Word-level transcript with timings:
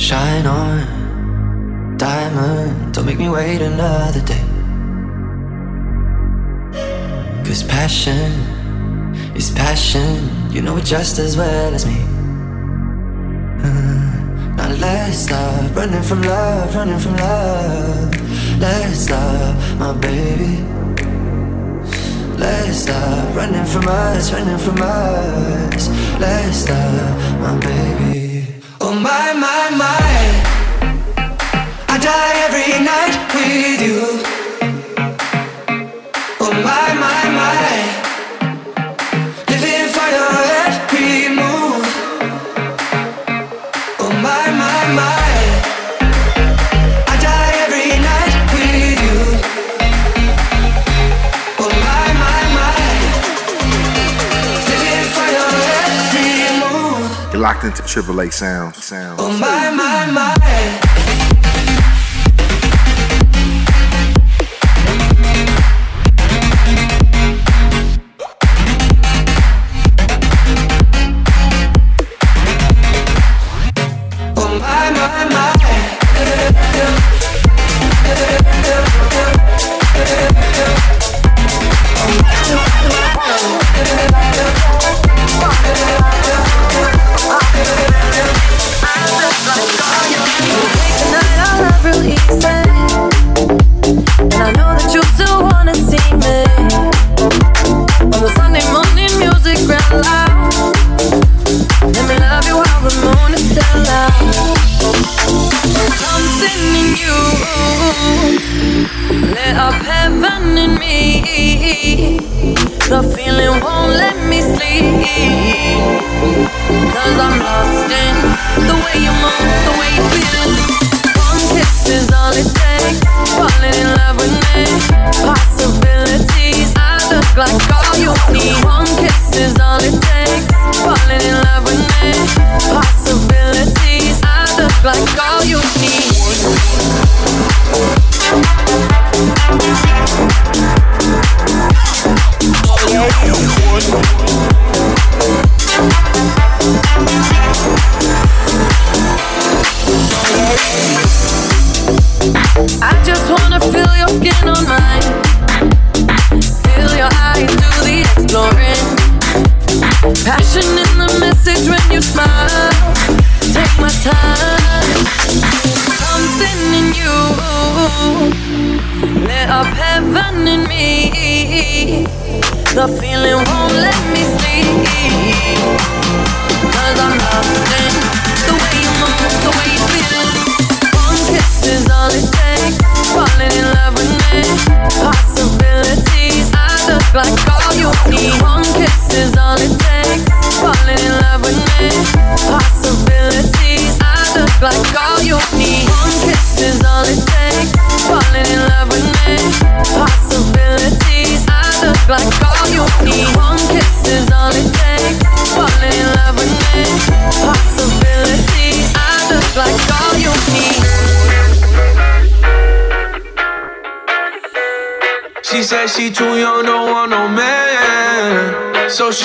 Shine 0.00 0.46
on, 0.46 1.98
diamond. 1.98 2.94
Don't 2.94 3.04
make 3.04 3.18
me 3.18 3.28
wait 3.28 3.60
another 3.60 4.22
day. 4.22 4.44
Cause 7.44 7.62
passion 7.62 8.32
is 9.36 9.50
passion. 9.50 10.30
You 10.50 10.62
know 10.62 10.78
it 10.78 10.86
just 10.86 11.18
as 11.18 11.36
well 11.36 11.74
as 11.74 11.84
me. 11.84 12.00
Uh, 13.62 14.54
now 14.56 14.70
let's 14.80 15.18
stop 15.18 15.76
running 15.76 16.02
from 16.02 16.22
love, 16.22 16.74
running 16.74 16.98
from 16.98 17.16
love. 17.16 18.58
Let's 18.58 19.00
stop, 19.00 19.54
my 19.78 19.92
baby. 20.00 20.64
Let's 22.38 22.84
stop 22.84 23.36
running 23.36 23.66
from 23.66 23.86
us, 23.86 24.32
running 24.32 24.58
from 24.58 24.78
us. 24.80 25.88
Let's 26.18 26.56
stop, 26.56 27.18
my 27.42 27.54
baby. 27.60 28.46
Oh 28.80 28.94
my, 28.94 29.34
my, 29.34 29.59
my. 29.76 30.20
I 31.88 31.98
die 31.98 32.36
every 32.46 32.72
night 32.84 33.16
with 33.34 33.80
you. 33.86 34.00
Oh 36.40 36.52
my, 36.52 36.94
my, 37.04 37.89
locked 57.52 57.64
into 57.64 57.82
Triple 57.82 58.20
A 58.20 58.30
sounds. 58.30 58.84
sounds. 58.84 59.20
Oh 59.20 59.32
my, 59.38 59.70
my, 59.70 60.10
my. 60.12 60.79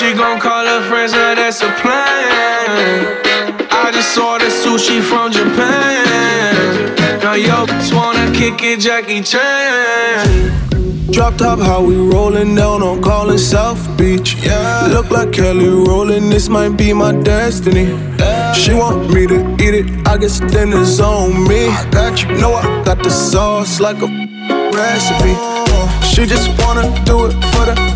She 0.06 0.14
gon' 0.14 0.38
call 0.38 0.64
her 0.64 0.88
friends, 0.88 1.10
now 1.14 1.34
that's 1.34 1.60
a 1.62 1.70
plan. 1.80 3.18
I 3.72 3.90
just 3.92 4.16
ordered 4.16 4.52
sushi 4.52 5.02
from 5.02 5.32
Japan. 5.32 6.94
Now 7.24 7.32
yo, 7.32 7.66
just 7.66 7.92
wanna 7.92 8.30
kick 8.30 8.62
it, 8.62 8.78
Jackie 8.78 9.20
Chan. 9.20 10.52
Drop 11.10 11.36
top, 11.36 11.58
how 11.58 11.82
we 11.82 11.96
rollin' 11.96 12.54
down 12.54 12.84
on 12.84 13.02
Collins 13.02 13.44
South 13.44 13.82
Beach. 13.98 14.36
Yeah. 14.44 14.86
Look 14.92 15.10
like 15.10 15.32
Kelly 15.32 15.66
Rowland, 15.66 16.30
this 16.30 16.48
might 16.48 16.76
be 16.76 16.92
my 16.92 17.10
destiny. 17.10 17.86
She 18.54 18.74
want 18.74 19.12
me 19.12 19.26
to 19.26 19.40
eat 19.54 19.74
it, 19.74 20.06
I 20.06 20.18
guess 20.18 20.38
dinner's 20.38 21.00
on 21.00 21.48
me. 21.48 21.66
I 21.66 21.84
got 21.90 22.22
you, 22.22 22.28
know 22.36 22.54
I 22.54 22.62
got 22.84 23.02
the 23.02 23.10
sauce 23.10 23.80
like 23.80 24.00
a 24.02 24.06
recipe. 24.72 25.34
Oh. 25.34 25.66
She 26.14 26.26
just 26.26 26.48
wanna 26.62 26.84
do 27.04 27.26
it 27.26 27.32
for 27.50 27.64
the 27.66 27.95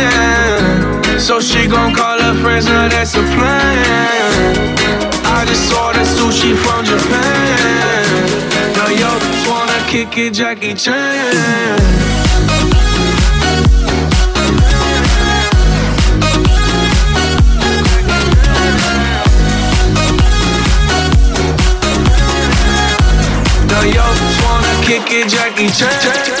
So 1.21 1.39
she 1.39 1.67
gon' 1.67 1.93
call 1.93 2.19
her 2.19 2.35
friends, 2.41 2.65
now 2.65 2.89
that's 2.89 3.13
a 3.13 3.21
plan. 3.21 4.77
I 5.23 5.45
just 5.45 5.71
ordered 5.71 6.09
sushi 6.15 6.55
from 6.55 6.83
Japan. 6.83 8.05
Now 8.75 8.89
yo, 8.89 9.19
just 9.19 9.47
wanna 9.49 9.79
kick 9.87 10.17
it, 10.17 10.33
Jackie 10.33 10.73
Chan. 10.73 11.91
make 24.91 25.11
it 25.11 25.29
Jackie 25.29 25.69
Chan. 25.69 26.40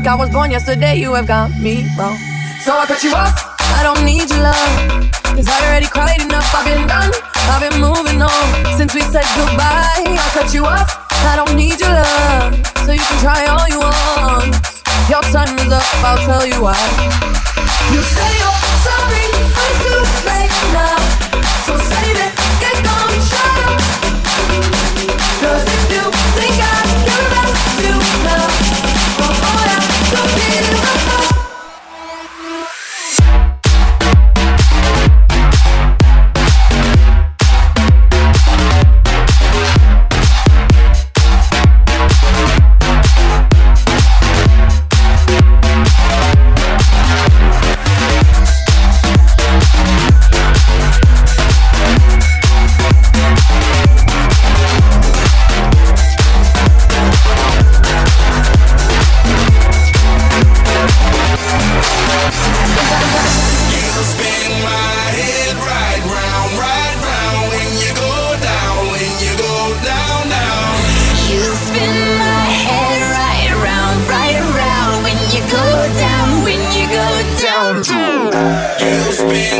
think 0.00 0.08
I 0.08 0.14
was 0.14 0.30
born 0.30 0.50
yesterday, 0.50 0.96
you 0.96 1.12
have 1.12 1.26
got 1.26 1.50
me 1.60 1.84
wrong. 1.98 2.16
So 2.64 2.72
I 2.72 2.86
cut 2.86 3.04
you 3.04 3.12
off. 3.12 3.36
I 3.76 3.82
don't 3.82 4.02
need 4.02 4.30
your 4.30 4.40
love. 4.40 5.12
Cause 5.36 5.46
I 5.46 5.60
already 5.66 5.86
cried 5.86 6.22
enough. 6.22 6.48
I've 6.54 6.64
been 6.64 6.88
done. 6.88 7.12
I've 7.52 7.60
been 7.60 7.78
moving 7.80 8.22
on 8.22 8.78
since 8.78 8.94
we 8.94 9.02
said 9.02 9.28
goodbye. 9.36 10.00
I 10.24 10.30
cut 10.32 10.54
you 10.54 10.64
off. 10.64 10.88
I 11.28 11.36
don't 11.36 11.54
need 11.54 11.78
your 11.80 11.90
love. 11.90 12.56
So 12.86 12.92
you 12.92 13.00
can 13.00 13.20
try 13.20 13.44
all 13.44 13.68
you 13.68 13.80
want. 13.80 14.56
Your 15.10 15.22
time 15.34 15.58
is 15.58 15.70
up. 15.70 15.84
I'll 16.02 16.24
tell 16.24 16.46
you 16.46 16.62
why. 16.62 17.29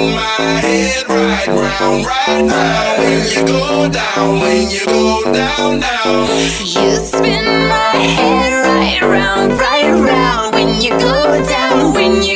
Spin 0.00 0.14
my 0.14 0.61
head 0.61 1.09
right 1.09 1.49
round, 1.49 2.07
right 2.07 2.42
round 2.50 2.99
when 3.00 3.21
you 3.30 3.47
go 3.47 3.88
down, 3.90 4.40
when 4.40 4.71
you 4.71 4.85
go 4.87 5.23
down, 5.33 5.80
down. 5.80 6.28
You 6.61 6.97
spin 6.97 7.45
my 7.69 7.97
head 8.16 8.52
right 8.64 9.02
round, 9.02 9.52
right 9.52 9.92
round 9.92 10.54
when 10.54 10.80
you 10.80 10.90
go 10.90 11.45
down, 11.47 11.92
when 11.92 12.23
you 12.23 12.29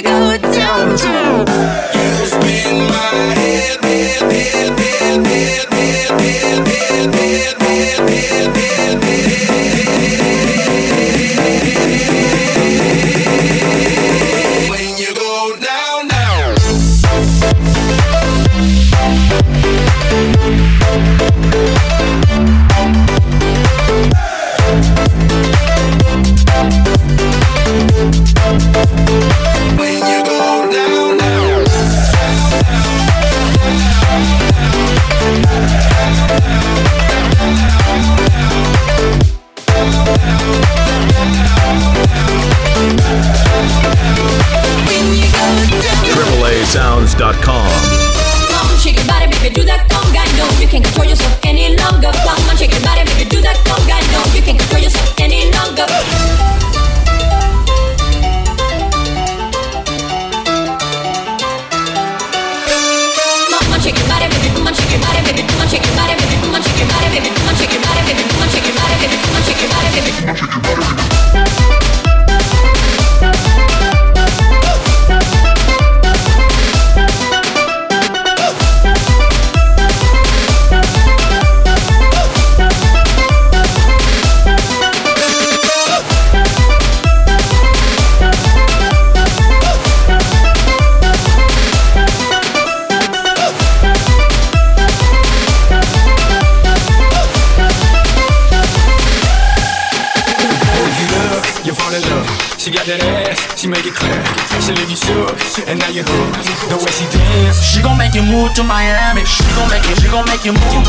to 108.54 108.62
Miami. 108.62 109.25
She 109.25 109.42
gon' 109.56 109.68
make 109.68 109.84
you, 109.88 109.96
she 109.96 110.08
gon' 110.08 110.25
make 110.26 110.44
you 110.44 110.52
move. 110.52 110.87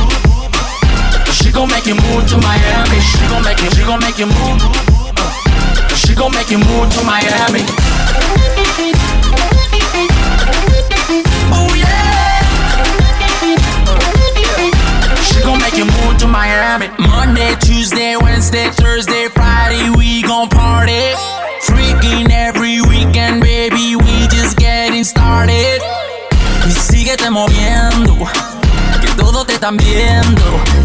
She 1.34 1.51
gon' 1.51 1.67
make 1.69 1.88
you 1.88 1.95
move 1.95 2.27
to 2.29 2.38
Miami. 2.38 3.00
She 3.01 3.25
gon' 3.27 3.43
make 3.43 3.60
you, 3.60 3.69
she 3.72 3.84
gon' 3.84 4.00
make 4.01 4.19
you 4.19 4.27
move. 4.27 4.62
She 5.98 6.13
gon' 6.13 6.31
make 6.31 6.51
you 6.51 6.60
move 6.60 6.93
to 6.93 7.03
Miami. 7.03 7.65
Oh 11.57 11.74
yeah. 11.74 12.43
She 15.24 15.41
gon' 15.41 15.60
make 15.60 15.77
you 15.77 15.86
move 15.86 16.17
to 16.19 16.27
Miami. 16.27 16.89
Monday, 17.00 17.55
Tuesday, 17.62 18.15
Wednesday, 18.15 18.69
Thursday, 18.69 19.27
Friday, 19.29 19.89
we 19.89 20.22
gon' 20.22 20.50
party. 20.50 21.13
Freaking 21.65 22.29
every 22.29 22.81
weekend, 22.81 23.41
baby, 23.41 23.95
we 23.95 24.25
síguete 26.72 27.29
moviendo, 27.29 28.15
que 29.01 29.07
todos 29.17 29.45
te 29.48 29.53
están 29.53 29.77
viendo. 29.77 30.41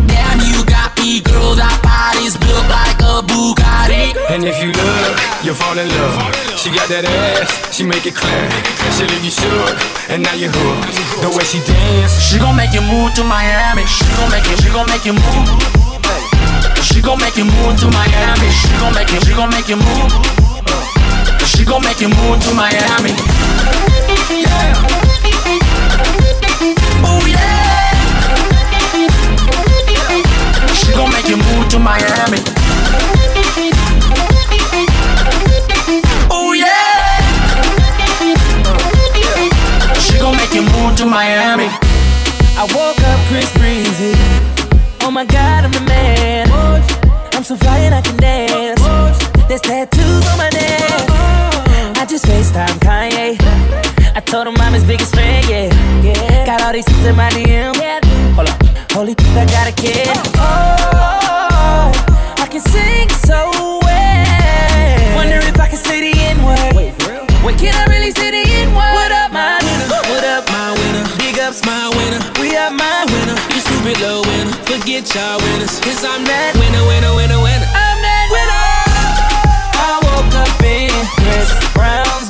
Damn, 0.06 0.40
you 0.52 0.64
got 0.64 0.92
me, 0.98 1.20
girl, 1.20 1.54
that 1.56 1.76
body's 1.82 2.36
built 2.36 2.66
like 2.68 3.00
a 3.02 3.22
Bugatti. 3.22 4.14
and 4.28 4.44
if 4.44 4.62
you 4.62 4.72
look, 4.72 5.16
you'll 5.42 5.54
fall 5.54 5.78
in 5.78 5.88
love. 5.88 6.16
She 6.56 6.68
got 6.70 6.88
that 6.88 7.04
ass, 7.04 7.74
she 7.74 7.84
make 7.84 8.04
it 8.06 8.14
clear. 8.14 8.48
She 8.92 9.04
leave 9.08 9.24
you 9.24 9.30
shook, 9.30 9.76
and 10.10 10.22
now 10.22 10.34
you 10.34 10.48
hooked. 10.52 10.92
The 11.24 11.30
way 11.32 11.44
she 11.44 11.58
dance, 11.64 12.20
She 12.20 12.38
gon' 12.38 12.54
make 12.56 12.72
you 12.74 12.82
move 12.82 13.14
to 13.14 13.24
Miami. 13.24 13.86
She 13.86 14.04
gon' 14.16 14.30
make 14.30 14.44
you, 14.44 14.56
she 14.60 14.68
gon' 14.68 14.86
make 14.86 15.04
you 15.04 15.14
move. 15.14 15.48
She 16.84 17.00
gon' 17.00 17.18
make 17.18 17.36
you 17.36 17.44
move 17.44 17.80
to 17.80 17.88
Miami. 17.88 18.48
She 18.52 18.68
gon' 18.78 18.92
make 18.94 19.10
you, 19.10 19.20
she 19.24 19.32
gon' 19.32 19.50
make 19.50 19.68
you 19.68 19.76
move. 19.76 20.12
She 21.46 21.64
gon' 21.64 21.82
make 21.82 22.00
you 22.00 22.08
move 22.08 22.42
to 22.44 22.52
Miami. 22.54 23.16
Yeah. 24.28 25.09
To 31.70 31.78
Miami. 31.78 32.38
Oh 36.28 36.52
yeah. 36.52 37.20
She 40.00 40.18
gon' 40.18 40.36
make 40.36 40.52
you 40.52 40.62
move 40.62 40.96
to 40.96 41.06
Miami. 41.06 41.68
I 42.58 42.66
woke 42.74 42.98
up 42.98 43.20
Chris 43.28 43.52
Breezy. 43.56 44.14
Oh 45.02 45.12
my 45.12 45.24
god, 45.24 45.64
I'm 45.64 45.70
the 45.70 45.80
man. 45.82 46.50
I'm 47.34 47.44
so 47.44 47.54
fly 47.56 47.78
and 47.78 47.94
I 47.94 48.00
can 48.00 48.16
dance. 48.16 48.80
There's 49.46 49.60
tattoos 49.60 50.26
on 50.26 50.38
my 50.38 50.50
neck. 50.50 51.06
I 51.98 52.04
just 52.08 52.24
FaceTime 52.24 52.80
Kanye. 52.80 53.36
I 54.16 54.20
told 54.20 54.48
him 54.48 54.56
I'm 54.58 54.72
his 54.72 54.84
biggest 54.84 55.14
fan, 55.14 55.44
yeah. 55.48 56.46
Got 56.46 56.62
all 56.62 56.72
these 56.72 56.88
hits 56.88 57.06
in 57.06 57.14
my 57.14 57.30
DM. 57.30 57.76
Hold 58.34 58.48
up, 58.48 58.79
holy, 58.92 59.14
I 59.38 59.44
got 59.46 59.66
a 59.68 59.72
kid. 59.72 60.08
Oh, 60.38 61.90
I 62.38 62.46
can 62.50 62.60
sing 62.60 63.08
so 63.26 63.50
well. 63.82 65.14
Wonder 65.14 65.38
if 65.46 65.58
I 65.58 65.68
can 65.68 65.78
say 65.78 66.00
the 66.00 66.12
N 66.18 66.42
word. 66.44 66.74
Wait, 66.74 66.94
real 67.06 67.26
Wait, 67.44 67.58
can 67.58 67.74
I 67.74 67.86
really 67.92 68.10
say 68.12 68.30
the 68.30 68.42
N 68.42 68.74
word? 68.74 68.92
What 68.94 69.12
up, 69.12 69.32
my 69.32 69.58
winner? 69.62 69.88
What 70.10 70.24
up, 70.24 70.44
my 70.50 70.72
winner? 70.74 71.04
Big 71.18 71.38
ups, 71.38 71.64
my 71.64 71.88
winner. 71.96 72.20
We 72.40 72.56
are 72.56 72.70
my 72.70 73.04
winner. 73.12 73.36
You 73.54 73.60
stupid 73.60 73.98
little 74.00 74.24
winner. 74.26 74.54
Forget 74.66 75.06
y'all 75.14 75.38
winners. 75.38 75.78
Cause 75.80 76.04
I'm 76.04 76.24
that 76.26 76.54
winner, 76.58 76.84
winner, 76.86 77.14
winner, 77.14 77.40
winner. 77.40 77.68
I'm 77.70 77.98
that 78.02 78.26
winner. 78.32 78.64
I 79.76 79.92
woke 80.02 80.34
up 80.34 80.62
in 80.62 80.90
Chris 81.22 81.50
Brown's 81.74 82.29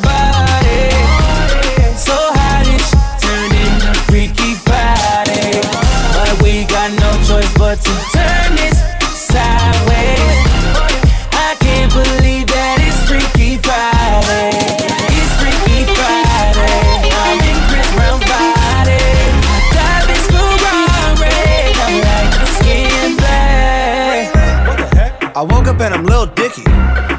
I 25.40 25.42
woke 25.42 25.68
up 25.68 25.80
and 25.80 25.94
I'm 25.94 26.04
Lil 26.04 26.26
Dicky. 26.26 26.64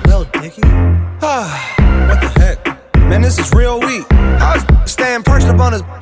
Lil 0.06 0.26
Dicky? 0.26 0.62
Ah, 1.24 1.50
what 2.08 2.22
the 2.22 2.30
heck? 2.40 2.94
Man, 3.10 3.24
this 3.24 3.40
is 3.40 3.52
real 3.52 3.80
weak. 3.80 4.06
I 4.12 4.64
was 4.64 4.92
staying 4.92 5.24
perched 5.24 5.48
up 5.48 5.60
on 5.60 5.74
his 5.74 5.82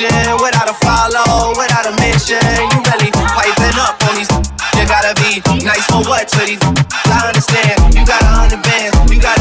connection 0.00 0.32
without 0.40 0.68
a 0.68 0.74
follow, 0.80 1.52
without 1.56 1.86
a 1.86 1.92
mention. 2.00 2.40
You 2.40 2.78
really 2.88 3.10
piping 3.12 3.76
up 3.80 4.00
on 4.08 4.14
these. 4.16 4.30
You 4.76 4.86
gotta 4.88 5.12
be 5.20 5.40
nice 5.64 5.84
for 5.86 6.00
what 6.08 6.28
to 6.28 6.40
these. 6.46 6.60
I 7.06 7.28
understand. 7.28 7.94
You 7.94 8.04
got 8.06 8.22
a 8.22 8.26
hundred 8.26 8.62
bands. 8.62 8.96
You 9.12 9.20
got 9.20 9.39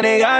a 0.00 0.02
negar 0.02 0.39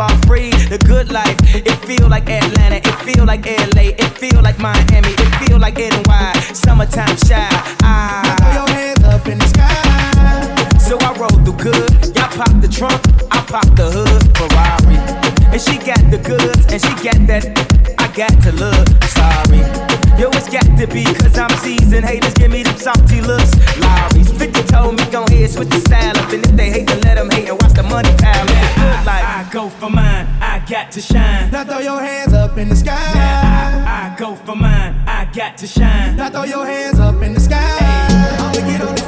I'm 0.00 0.18
free, 0.22 0.50
the 0.72 0.78
good 0.78 1.12
life. 1.12 1.36
It 1.54 1.76
feel 1.84 2.08
like 2.08 2.30
Atlanta, 2.30 2.76
it 2.76 2.96
feel 3.04 3.26
like 3.26 3.44
LA, 3.44 3.92
it 4.00 4.12
feel 4.16 4.40
like 4.40 4.58
Miami, 4.58 5.12
it 5.12 5.30
feel 5.44 5.58
like 5.58 5.76
NY. 5.76 6.32
Summertime 6.54 7.16
shy. 7.28 7.48
Ah. 7.82 8.24
Throw 8.40 8.64
your 8.64 8.68
hands 8.70 9.04
up 9.04 9.26
in 9.28 9.38
the 9.38 9.46
sky. 9.46 10.78
So 10.78 10.96
I 11.04 11.12
roll 11.20 11.36
through 11.44 11.60
good. 11.60 12.16
Y'all 12.16 12.32
pop 12.32 12.48
the 12.64 12.68
trunk, 12.68 12.96
I 13.30 13.44
pop 13.44 13.68
the 13.76 13.92
hood. 13.92 14.24
Ferrari, 14.40 14.96
and 15.52 15.60
she 15.60 15.76
got 15.76 16.00
the 16.10 16.16
goods, 16.16 16.64
and 16.72 16.80
she 16.80 16.94
got 17.04 17.20
that. 17.28 17.44
I 18.00 18.08
got 18.16 18.32
to 18.44 18.52
look 18.52 18.88
sorry. 19.04 19.60
Yo, 20.16 20.32
it's 20.32 20.48
got 20.48 20.64
to 20.80 20.86
be, 20.86 21.04
cause 21.04 21.36
I'm 21.36 21.52
seasoned. 21.60 22.06
Haters 22.06 22.34
give 22.34 22.50
me 22.50 22.62
them 22.62 22.76
salty 22.76 23.20
looks. 23.20 23.52
Lawry's 23.76 24.32
50 24.32 24.62
told 24.64 24.96
me, 24.96 25.04
gon' 25.12 25.28
head 25.28 25.50
switch 25.50 25.68
the 25.68 25.80
style 25.80 26.16
up. 26.16 26.32
And 26.32 26.44
if 26.44 26.56
they 26.56 26.70
hate, 26.70 26.86
then 26.88 27.00
let 27.02 27.16
them 27.16 27.28
hate 27.28 27.48
and 27.48 27.60
watch 27.60 27.74
the 27.74 27.82
money 27.82 28.12
pile 28.16 28.59
go 29.50 29.68
for 29.68 29.90
mine, 29.90 30.26
I 30.40 30.64
got 30.68 30.92
to 30.92 31.00
shine. 31.00 31.50
Now 31.50 31.64
throw 31.64 31.78
your 31.78 32.00
hands 32.00 32.32
up 32.32 32.56
in 32.56 32.68
the 32.68 32.76
sky. 32.76 33.12
Now 33.14 33.84
I, 33.84 34.12
I 34.14 34.18
go 34.18 34.36
for 34.36 34.54
mine, 34.54 34.94
I 35.06 35.28
got 35.34 35.58
to 35.58 35.66
shine. 35.66 36.16
Now 36.16 36.30
throw 36.30 36.44
your 36.44 36.64
hands 36.64 37.00
up 37.00 37.20
in 37.22 37.34
the 37.34 37.40
sky. 37.40 37.58
I'ma 37.58 38.52
get 38.52 38.80
on 38.80 38.99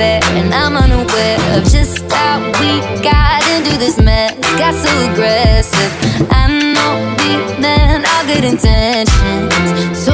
despair, 0.00 0.20
and 0.36 0.54
I'm 0.54 0.76
unaware 0.76 1.38
of 1.56 1.64
just 1.64 2.10
how 2.10 2.40
we 2.60 2.80
got 3.02 3.42
into 3.54 3.78
this 3.78 3.98
mess. 3.98 4.34
Got 4.58 4.74
so 4.74 4.90
aggressive. 5.12 5.92
I 6.30 6.48
know 6.74 6.92
we 7.20 7.60
meant 7.60 8.06
all 8.08 8.24
good 8.26 8.44
intentions. 8.44 9.98
So 10.04 10.12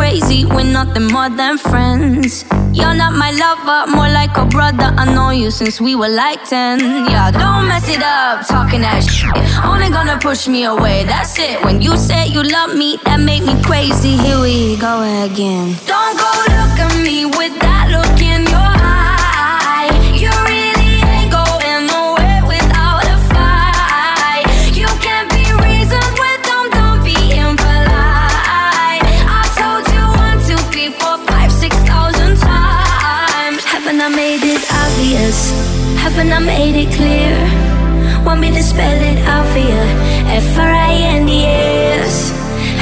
crazy, 0.00 0.46
we're 0.46 0.64
nothing 0.64 1.06
more 1.08 1.28
than 1.28 1.58
friends. 1.58 2.44
You're 2.72 2.94
not 2.94 3.12
my 3.12 3.32
lover, 3.44 3.80
more 3.94 4.08
like 4.08 4.34
a 4.38 4.46
brother. 4.46 4.88
I 4.96 5.04
know 5.14 5.28
you 5.28 5.50
since 5.50 5.78
we 5.78 5.94
were 5.94 6.08
like 6.08 6.42
10. 6.48 6.80
Yeah, 7.12 7.30
don't 7.30 7.68
mess 7.68 7.86
it 7.86 8.02
up, 8.02 8.46
talking 8.46 8.80
that 8.80 9.04
shit. 9.04 9.36
Only 9.62 9.90
gonna 9.90 10.18
push 10.18 10.48
me 10.48 10.64
away, 10.64 11.04
that's 11.04 11.38
it. 11.38 11.62
When 11.66 11.82
you 11.82 11.98
say 11.98 12.28
you 12.28 12.42
love 12.42 12.74
me, 12.74 12.98
that 13.04 13.20
make 13.20 13.44
me 13.44 13.54
crazy. 13.62 14.16
Here 14.16 14.40
we 14.40 14.78
go 14.78 14.94
again. 15.28 15.76
Don't 15.84 16.16
go 16.16 16.30
look 16.48 16.76
at 16.84 16.94
me 17.04 17.26
with 17.26 17.54
that 17.60 17.92
look 17.92 18.16
in 18.22 18.48
your 18.54 18.79
and 36.20 36.34
I 36.34 36.38
made 36.38 36.76
it 36.76 36.92
clear. 36.94 37.34
Want 38.26 38.40
me 38.40 38.50
to 38.50 38.62
spell 38.62 39.00
it 39.10 39.18
out 39.26 39.46
for 39.52 39.58
you? 39.58 39.84
F 40.28 40.58
R 40.58 40.70
I 40.70 40.92
N 41.16 41.24
D 41.26 41.32
-E 41.32 42.04
S. 42.04 42.14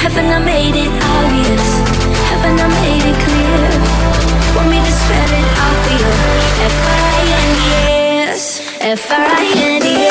Haven't 0.03 0.31
I 0.37 0.39
made 0.53 0.75
it 0.83 0.91
obvious? 1.15 1.65
Haven't 2.31 2.59
I 2.65 2.69
made 2.81 3.05
it 3.11 3.17
clear? 3.25 3.61
Want 4.55 4.67
me 4.73 4.79
to 4.87 4.93
spell 5.03 5.31
it 5.41 5.47
out 5.63 5.77
for 5.83 5.93
you? 6.01 6.11
F 6.73 6.79
R 6.95 7.01
I 7.19 7.23
N 7.47 7.49
D 7.59 7.61
-E 7.71 7.83
S. 8.35 8.43
F 8.99 9.05
R 9.23 9.27
I 9.43 9.47
N 9.73 9.79
D 9.85 9.87
S. 10.03 10.08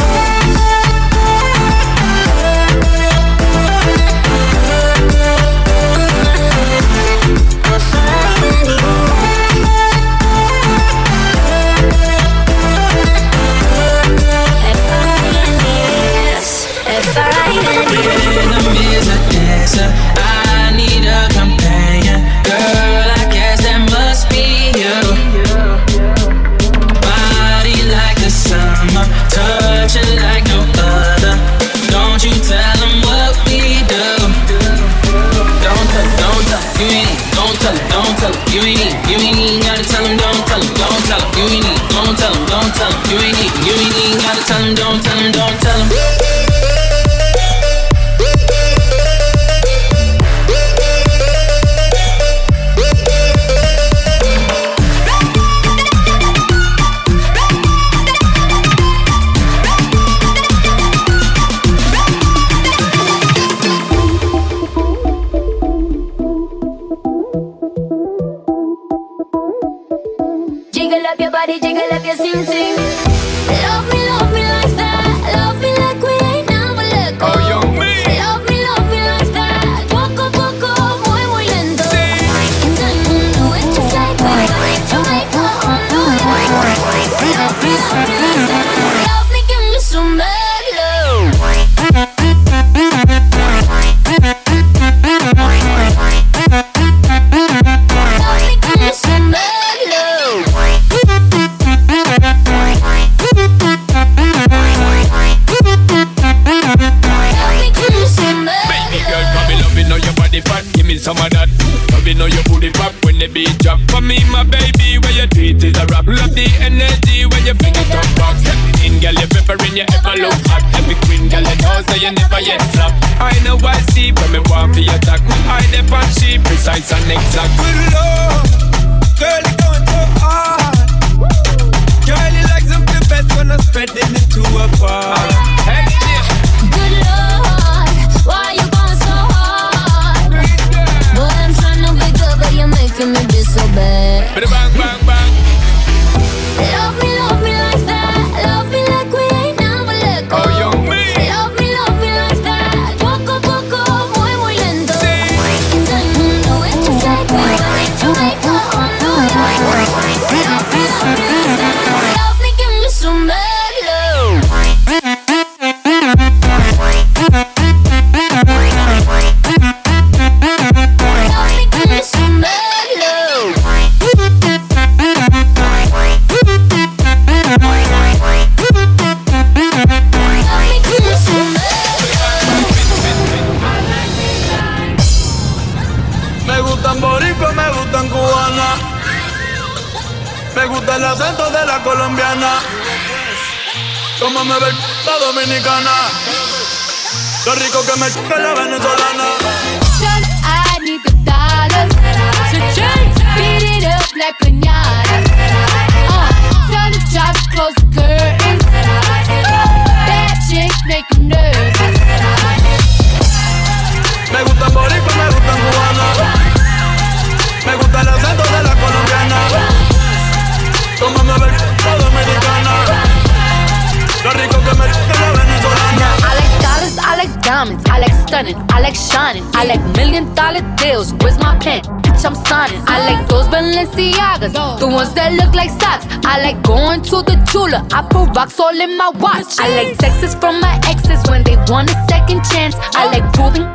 want 241.69 241.91
a 241.91 241.97
second 242.09 242.43
chance. 242.49 242.75
I 242.97 243.13
like 243.13 243.27
proving 243.37 243.69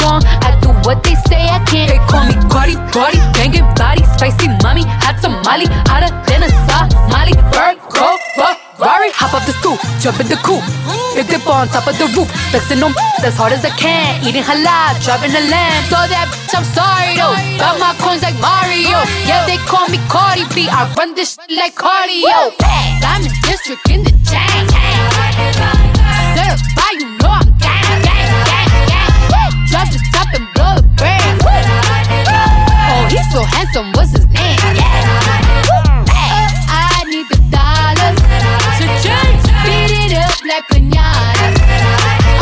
wrong. 0.00 0.22
I 0.42 0.56
do 0.62 0.70
what 0.86 1.02
they 1.02 1.14
say 1.26 1.42
I 1.50 1.58
can't. 1.66 1.90
They 1.90 2.00
call 2.06 2.24
me 2.24 2.34
Cardi, 2.48 2.74
Cardi, 2.94 3.18
banging 3.34 3.66
body, 3.74 4.04
spicy 4.14 4.48
mommy, 4.62 4.86
hot 5.02 5.18
tamale, 5.20 5.66
hotter 5.90 6.10
than 6.30 6.46
a 6.46 6.50
Somali. 6.66 7.34
Bird, 7.50 7.76
go, 7.90 8.16
Rari, 8.78 9.12
hop 9.12 9.34
up 9.36 9.44
the 9.44 9.52
stoop, 9.60 9.76
jump 10.00 10.20
in 10.20 10.28
the 10.32 10.38
coupe. 10.40 10.64
Big 11.14 11.26
dip 11.28 11.44
on 11.46 11.68
top 11.68 11.86
of 11.86 11.98
the 11.98 12.06
roof, 12.16 12.30
flexing 12.48 12.82
on 12.82 12.94
as 13.20 13.36
hard 13.36 13.52
as 13.52 13.64
I 13.64 13.70
can. 13.76 14.22
Eating 14.24 14.46
halal, 14.46 14.96
driving 15.04 15.34
a 15.34 15.42
lamb. 15.52 15.82
So 15.90 15.98
that 16.08 16.30
bitch, 16.32 16.54
I'm 16.56 16.64
sorry 16.64 17.12
though. 17.18 17.36
Got 17.60 17.76
my 17.76 17.92
coins 18.00 18.22
like 18.22 18.38
Mario. 18.40 19.04
Yeah, 19.28 19.44
they 19.44 19.58
call 19.68 19.88
me 19.90 19.98
Cardi 20.08 20.48
B. 20.54 20.70
I 20.70 20.88
run 20.96 21.14
this 21.14 21.36
shit 21.36 21.58
like 21.58 21.74
cardio. 21.74 22.56
Diamond 23.02 23.34
district 23.44 23.84
in 23.90 24.00
the 24.06 24.14
chain. 24.24 24.79
So 33.30 33.42
handsome, 33.44 33.92
what's 33.92 34.10
his 34.10 34.26
name? 34.28 34.58
I 36.66 37.04
need 37.06 37.26
the 37.30 37.38
dollars 37.54 38.18
to 38.78 38.86
change. 39.04 39.42
Beat 39.62 39.92
it 40.02 40.18
up 40.18 40.34
like 40.50 40.66
piñata. 40.66 41.46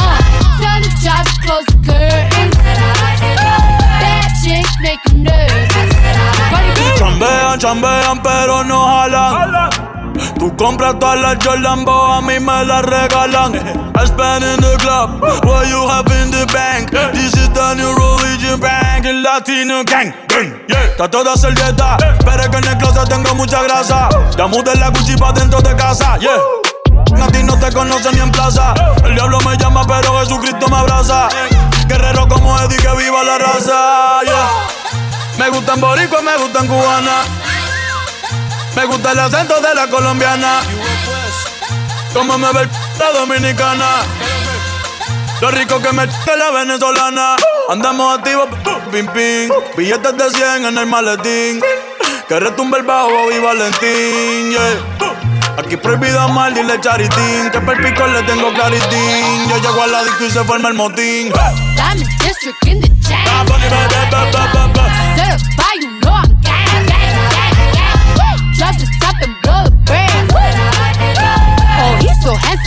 Uh, 0.01 0.16
turn 0.61 0.81
the 0.83 0.90
drop, 1.03 1.27
close 1.44 1.66
the 1.66 1.79
curtains. 1.85 2.57
Bad 4.01 4.29
chick 4.42 4.66
make 4.81 5.03
you 5.12 5.18
nervous. 5.29 5.92
Chambean, 6.98 7.59
chambean, 7.61 8.22
pero 8.22 8.64
no 8.64 8.81
jalan. 9.11 9.97
Tú 10.48 10.56
compras 10.56 10.98
todas 10.98 11.20
las 11.20 11.37
Jordan, 11.44 11.84
a 11.87 12.22
mí 12.22 12.40
me 12.40 12.64
las 12.64 12.82
regalan. 12.82 13.54
I 13.54 14.06
spend 14.06 14.44
in 14.44 14.56
the 14.62 14.78
club, 14.78 15.20
what 15.44 15.68
you 15.68 15.87
have 15.87 16.11
in 16.22 16.30
the 16.30 16.46
bank. 16.50 16.90
This 17.12 17.34
is 17.34 17.50
the 17.50 17.74
new 17.74 17.92
religion 17.92 18.58
bank, 18.58 19.04
el 19.04 19.22
latino 19.22 19.84
gang. 19.84 20.14
Yeah. 20.66 20.96
Trato 20.96 21.22
de 21.22 21.32
hacer 21.32 21.54
dieta, 21.54 21.98
pero 22.24 22.42
es 22.42 22.48
que 22.48 22.56
en 22.56 22.66
el 22.66 22.78
closet 22.78 23.11
tengo 23.11 23.34
mucha 23.34 23.62
grasa. 23.62 24.08
Ya 24.38 24.46
mudé 24.46 24.74
la 24.76 24.88
Gucci 24.88 25.16
pa' 25.16 25.32
dentro 25.32 25.61
de 25.61 25.76
casa, 25.76 26.16
yeah. 26.16 26.40
A 27.22 27.28
ti 27.30 27.42
no 27.42 27.58
te 27.58 27.70
conocen 27.70 28.14
ni 28.14 28.20
en 28.20 28.30
plaza. 28.30 28.72
El 29.04 29.16
diablo 29.16 29.40
me 29.40 29.54
llama, 29.58 29.84
pero 29.87 30.18
Jesucristo 30.20 30.66
me 30.68 30.78
abraza. 30.78 31.28
Guerrero 31.88 32.26
como 32.26 32.58
Eddie, 32.58 32.78
que 32.78 32.96
viva 32.96 33.22
la 33.22 33.37
raza, 33.37 34.22
yeah. 34.24 34.48
Me 35.38 35.50
gustan 35.50 35.78
boricua, 35.78 36.22
me 36.22 36.38
gustan 36.38 36.66
cubana. 36.66 37.47
Me 38.78 38.84
gusta 38.84 39.10
el 39.10 39.18
acento 39.18 39.60
de 39.60 39.74
la 39.74 39.88
colombiana. 39.88 40.60
Como 42.14 42.38
me 42.38 42.52
ve 42.52 42.68
la 43.00 43.10
dominicana. 43.10 43.86
Lo 45.40 45.50
rico 45.50 45.82
que 45.82 45.90
me 45.90 46.06
chupa 46.06 46.36
la 46.36 46.52
venezolana. 46.52 47.34
Andamos 47.68 48.16
activos, 48.16 48.46
pim 48.92 49.08
pim. 49.08 49.50
Billetes 49.76 50.16
de 50.16 50.30
100 50.30 50.66
en 50.66 50.78
el 50.78 50.86
maletín. 50.86 51.60
Que 52.28 52.38
retumbe 52.38 52.78
el 52.78 52.84
bajo 52.84 53.32
y 53.32 53.40
Valentín, 53.40 54.50
yeah. 54.52 55.58
Aquí 55.58 55.76
prohibido 55.76 56.28
mal, 56.28 56.54
dile 56.54 56.80
charitín. 56.80 57.50
Que 57.50 57.60
per 57.60 57.82
pico 57.82 58.06
le 58.06 58.22
tengo 58.22 58.54
claritín. 58.54 59.48
Yo 59.48 59.56
llego 59.56 59.82
al 59.82 60.04
disco 60.04 60.24
y 60.24 60.30
se 60.30 60.44
forma 60.44 60.68
el 60.68 60.74
motín. 60.74 61.32
Diamond 61.74 62.06
district 62.20 62.64
in 62.64 62.80
the 62.80 62.88
chain. 63.02 63.26
Certified, 65.16 65.80
you 65.80 65.98
know 65.98 66.12
I'm 66.12 66.38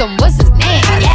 so 0.02 0.08
what's 0.18 0.38
his 0.38 0.50
name? 0.54 1.11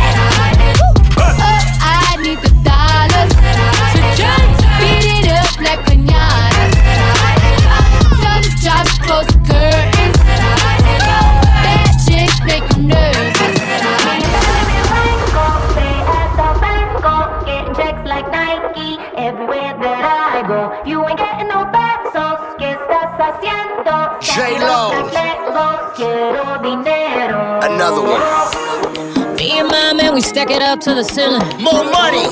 Me 29.37 29.59
and 29.61 29.69
my 29.69 29.93
man, 29.93 30.15
we 30.15 30.21
stack 30.21 30.51
it 30.51 30.63
up 30.63 30.81
to 30.81 30.95
the 30.95 31.03
ceiling. 31.05 31.43
More 31.63 31.85
money. 31.85 32.27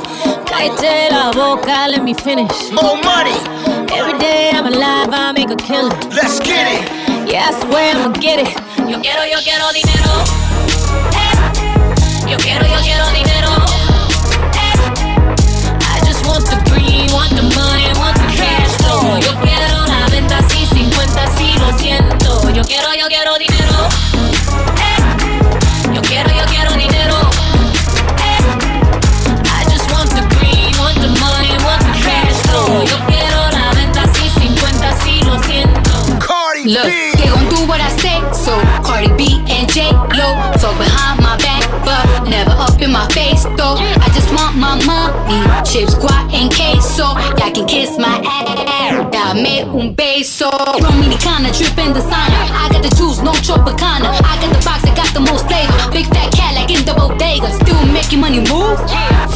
Cállate 0.47 1.11
la 1.11 1.33
boca, 1.33 1.87
let 1.89 2.03
me 2.03 2.15
finish. 2.15 2.71
More 2.71 2.97
money. 3.03 3.37
Every 3.93 4.19
day 4.19 4.51
I'm 4.53 4.67
alive, 4.67 5.09
I 5.13 5.33
make 5.33 5.51
a 5.51 5.57
killing. 5.57 5.93
Let's 6.11 6.41
get 6.41 6.67
it. 6.77 6.83
Yeah, 7.31 7.49
I 7.49 7.53
swear 7.61 7.97
I'ma 7.97 8.13
get 8.21 8.41
it. 8.41 8.53
Yo 8.91 9.01
quiero, 9.01 9.25
yo 9.25 9.39
quiero 9.43 9.67
dinero. 9.73 10.13
Eh. 11.19 12.31
Yo 12.31 12.37
quiero, 12.39 12.65
yo 12.67 12.79
quiero 12.83 13.07
dinero. 13.11 13.53
Eh. 14.61 14.77
I 15.95 16.01
just 16.07 16.25
want 16.27 16.45
the 16.47 16.59
green, 16.71 17.11
want 17.13 17.31
the 17.35 17.43
money, 17.55 17.89
want 17.99 18.17
the 18.17 18.29
cash 18.39 18.73
flow. 18.83 19.19
Yo 19.19 19.33
quiero 19.43 19.87
la 19.87 20.07
venta 20.11 20.39
así, 20.39 20.67
50 20.67 21.37
sí, 21.37 21.55
lo 21.59 21.79
siento. 21.79 22.51
Yo 22.51 22.63
quiero, 22.65 22.89
yo 22.95 23.07
quiero 23.09 23.37
dinero. 23.39 23.84
Look, 36.75 36.91
they 36.91 37.31
gon' 37.31 37.47
do 37.55 37.63
what 37.71 37.79
I 37.79 37.87
say. 38.03 38.19
So 38.35 38.51
Cardi 38.83 39.07
B 39.15 39.39
and 39.47 39.71
J 39.71 39.95
Lo 39.95 40.27
talk 40.59 40.75
behind 40.75 41.23
my 41.23 41.39
back, 41.39 41.63
but 41.87 42.27
never 42.27 42.51
up 42.51 42.83
in 42.83 42.91
my 42.91 43.07
face 43.15 43.47
though. 43.55 43.79
I 43.79 44.11
just 44.11 44.27
want 44.35 44.59
my 44.59 44.75
money, 44.83 45.39
chips, 45.63 45.95
guac 45.95 46.35
and 46.35 46.51
queso. 46.51 47.15
Y'all 47.39 47.55
can 47.55 47.67
kiss 47.71 47.95
my 47.97 48.19
ass. 48.27 49.07
Dame 49.15 49.63
un 49.71 49.95
beso. 49.95 50.51
Dominicana 50.83 51.55
dripping 51.55 51.95
designer. 51.95 52.43
I 52.59 52.67
got 52.75 52.83
the 52.83 52.91
juice, 52.99 53.23
no 53.23 53.31
Tropicana. 53.47 54.11
I 54.27 54.35
got 54.43 54.51
the 54.51 54.59
box 54.67 54.83
that 54.83 54.99
got 54.99 55.15
the 55.15 55.21
most 55.23 55.47
flavor. 55.47 55.79
Big 55.95 56.11
fat 56.11 56.35
cat 56.35 56.59
like 56.59 56.75
in 56.75 56.83
the 56.83 56.95
bodega. 56.99 57.55
Still 57.63 57.87
making 57.95 58.19
money 58.19 58.43
move. 58.51 58.83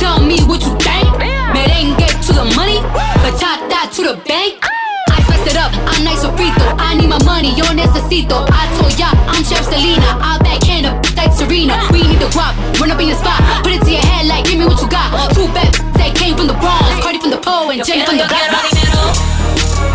Tell 0.03 0.19
me 0.19 0.43
what 0.51 0.59
you 0.67 0.75
think. 0.83 1.07
Merengue 1.55 2.03
to 2.27 2.33
the 2.35 2.51
money, 2.59 2.83
batata 3.23 3.87
to 3.95 4.03
the 4.11 4.15
bank. 4.27 4.59
I 5.07 5.23
spice 5.23 5.55
it 5.55 5.57
up, 5.57 5.71
I'm 5.87 6.03
nice 6.03 6.27
frito. 6.35 6.58
I 6.58 6.58
need 6.99 7.09
my 7.09 7.19
money, 7.25 7.55
yo 7.55 7.65
necesito. 7.73 8.45
I 8.51 8.67
told 8.77 8.99
ya, 8.99 9.11
I'm 9.31 9.45
Chef 9.45 9.65
Selena. 9.65 10.19
I 10.21 10.39
backhand 10.43 10.87
up 10.87 10.99
like 11.17 11.33
Serena. 11.33 11.79
We 11.93 12.03
need 12.03 12.19
the 12.19 12.29
guap, 12.35 12.55
run 12.81 12.91
up 12.91 13.01
in 13.01 13.09
your 13.09 13.17
spot. 13.17 13.41
Put 13.63 13.73
it 13.73 13.83
to 13.83 13.91
your 13.91 14.03
head 14.03 14.27
like, 14.27 14.45
give 14.45 14.59
me 14.59 14.67
what 14.67 14.81
you 14.83 14.89
got. 14.89 15.33
Two 15.33 15.47
bad 15.55 15.73
that 15.97 16.15
came 16.15 16.37
from 16.37 16.49
the 16.49 16.59
Bronx. 16.59 17.03
Cardi 17.03 17.19
from 17.19 17.31
the 17.31 17.39
pole 17.39 17.71
and 17.71 17.85
Jenny 17.87 18.05
from 18.05 18.19
the 18.19 18.27
block. 18.27 18.43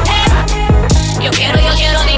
Eh. 0.08 1.24
Yo 1.24 1.32
quiero, 1.32 1.60
yo 1.60 1.74
quiero 1.76 2.13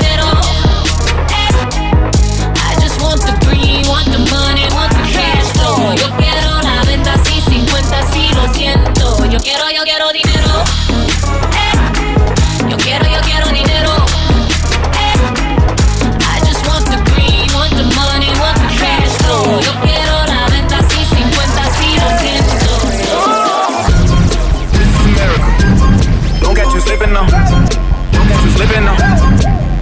slipping. 28.65 28.85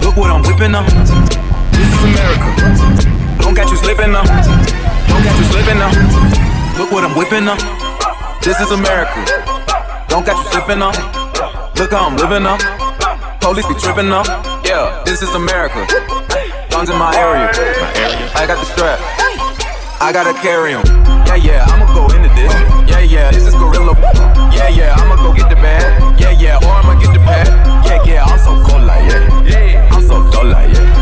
Look 0.00 0.16
what 0.16 0.30
I'm 0.30 0.42
whipping 0.42 0.72
now. 0.72 0.84
This 1.72 1.88
is 1.88 2.02
America. 2.04 2.48
Don't 3.40 3.54
catch 3.54 3.70
you 3.70 3.76
slipping 3.76 4.12
now. 4.12 4.24
Don't 5.08 5.22
catch 5.22 5.38
you 5.38 5.44
slipping 5.44 5.78
now. 5.78 5.90
Look 6.78 6.92
what 6.92 7.04
I'm 7.04 7.16
whipping 7.16 7.44
now. 7.44 7.56
This 8.42 8.60
is 8.60 8.70
America. 8.70 9.24
Don't 10.08 10.24
catch 10.24 10.36
you 10.36 10.50
slipping 10.52 10.78
now. 10.78 10.92
Look 11.76 11.90
how 11.92 12.08
I'm 12.08 12.16
living 12.16 12.42
now. 12.42 12.58
Police 13.40 13.66
be 13.66 13.74
tripping 13.74 14.08
now. 14.08 14.24
Yeah, 14.64 15.02
this 15.04 15.22
is 15.22 15.34
America. 15.34 15.86
Guns 16.70 16.90
in 16.90 16.96
my 16.96 17.14
area. 17.16 17.48
I 18.34 18.46
got 18.46 18.58
the 18.58 18.64
strap. 18.64 18.98
I 20.04 20.12
gotta 20.12 20.34
carry 20.34 20.74
'em. 20.74 20.84
Yeah, 21.26 21.34
yeah, 21.36 21.64
I'ma 21.64 21.86
go 21.94 22.04
into 22.14 22.28
this. 22.34 22.52
Yeah, 22.86 22.98
yeah, 23.00 23.30
this 23.30 23.46
is 23.46 23.54
gorilla. 23.54 23.96
Yeah, 24.52 24.68
yeah, 24.68 24.94
I'ma 25.00 25.16
go 25.16 25.32
get 25.32 25.48
the 25.48 25.56
bag. 25.56 26.20
Yeah, 26.20 26.30
yeah, 26.32 26.58
or 26.58 26.72
I'ma 26.72 27.00
get 27.00 27.14
the 27.14 27.20
pad. 27.20 27.48
Yeah, 27.86 28.02
yeah, 28.04 28.24
I'm 28.24 28.38
so 28.38 28.52
cold 28.68 28.84
like 28.84 29.10
yeah. 29.10 29.88
I'm 29.90 30.02
so 30.02 30.30
dull 30.30 30.44
like 30.44 30.74
yeah. 30.74 30.93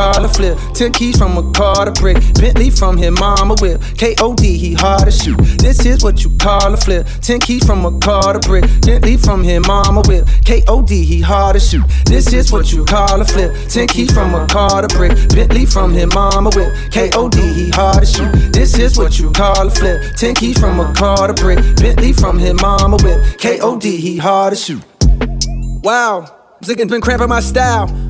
A 0.00 0.28
flip. 0.28 0.58
Ten 0.74 0.92
keys 0.92 1.16
from 1.16 1.36
a 1.36 1.52
car 1.52 1.84
to 1.84 1.92
brick. 1.92 2.16
Bentley 2.34 2.70
from 2.70 2.96
his 2.96 3.10
mama 3.10 3.54
whip. 3.60 3.80
K.O.D. 3.96 4.56
he 4.56 4.72
hard 4.74 5.04
to 5.04 5.10
shoot. 5.10 5.38
This 5.58 5.84
is 5.84 6.02
what 6.02 6.24
you 6.24 6.30
call 6.38 6.72
a 6.72 6.76
flip. 6.76 7.06
Ten 7.20 7.40
keys 7.40 7.64
from 7.64 7.84
a 7.84 7.98
car 8.00 8.32
to 8.32 8.40
brick. 8.40 8.64
Bentley 8.82 9.16
from 9.16 9.42
his 9.42 9.60
mama 9.66 10.02
whip. 10.06 10.26
K.O.D. 10.44 11.04
he 11.04 11.20
hard 11.20 11.54
to 11.54 11.60
shoot. 11.60 11.84
This 12.06 12.32
is 12.32 12.50
what 12.50 12.72
you 12.72 12.84
call 12.84 13.20
a 13.20 13.24
flip. 13.24 13.52
Ten 13.68 13.86
keys 13.86 14.12
from 14.12 14.34
a 14.34 14.46
car 14.46 14.82
to 14.82 14.88
brick. 14.96 15.12
Bentley 15.28 15.66
from 15.66 15.92
his 15.92 16.12
mama 16.14 16.50
whip. 16.54 16.72
K.O.D. 16.90 17.38
he 17.40 17.70
hard 17.70 18.00
to 18.00 18.06
shoot. 18.06 18.32
This 18.52 18.78
is 18.78 18.96
what 18.96 19.18
you 19.18 19.30
call 19.32 19.66
a 19.66 19.70
flip. 19.70 20.16
Ten 20.16 20.34
keys 20.34 20.58
from 20.58 20.80
a 20.80 20.92
car 20.94 21.28
to 21.28 21.34
brick. 21.34 21.58
Bentley 21.76 22.12
from 22.12 22.38
his 22.38 22.54
mama 22.54 22.96
whip. 23.02 23.38
K.O.D. 23.38 23.96
he 23.96 24.16
hard 24.16 24.54
to 24.54 24.56
shoot. 24.56 24.82
Wow, 25.82 26.26
Ziggins 26.62 26.90
been 26.90 27.00
cramping 27.00 27.28
my 27.28 27.40
style. 27.40 28.09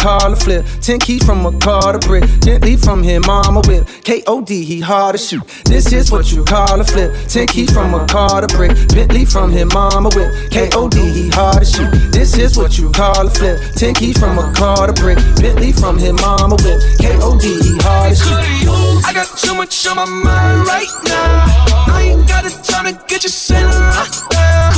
call 0.01 0.33
a 0.33 0.35
flip. 0.35 0.65
Ten 0.81 0.99
keys 0.99 1.23
from 1.23 1.45
a 1.45 1.57
car 1.59 1.93
to 1.93 1.99
brick. 1.99 2.23
Bentley 2.41 2.75
from 2.75 3.03
his 3.03 3.25
mama 3.25 3.61
whip. 3.67 3.87
K.O.D. 4.03 4.63
he 4.65 4.79
hard 4.79 5.15
to 5.15 5.19
shoot. 5.19 5.43
This 5.65 5.93
is 5.93 6.11
what 6.11 6.31
you 6.31 6.43
call 6.43 6.81
a 6.81 6.83
flip. 6.83 7.13
Ten 7.27 7.47
keys 7.47 7.71
from 7.71 7.93
a 7.93 8.05
car 8.07 8.41
to 8.41 8.47
brick. 8.57 8.71
Bentley 8.89 9.25
from 9.25 9.51
his 9.51 9.65
mama 9.73 10.09
whip. 10.15 10.51
K.O.D. 10.51 10.97
he 10.97 11.29
hard 11.29 11.59
to 11.59 11.65
shoot. 11.65 11.91
This 12.11 12.37
is 12.37 12.57
what 12.57 12.77
you 12.77 12.91
call 12.91 13.27
a 13.27 13.29
flip. 13.29 13.59
Ten 13.75 13.93
keys 13.93 14.17
from 14.17 14.39
a 14.39 14.51
car 14.53 14.87
to 14.87 14.93
brick. 14.93 15.17
Bentley 15.37 15.71
from 15.71 15.97
his 15.97 16.13
mama 16.13 16.55
whip. 16.63 16.81
K.O.D. 16.97 17.45
he 17.47 17.77
hard 17.81 18.09
to 18.09 18.15
shoot. 18.15 19.05
I 19.05 19.13
got 19.13 19.29
too 19.37 19.53
much 19.53 19.85
on 19.87 19.97
my 19.97 20.05
mind 20.05 20.67
right 20.67 20.91
now. 21.05 21.93
I 21.93 22.01
ain't 22.09 22.27
got 22.27 22.43
the 22.43 22.49
time 22.63 22.85
to 22.85 22.93
get 23.07 23.23
you 23.23 23.29
sitting 23.29 23.65
right 23.65 24.15
there. 24.31 24.71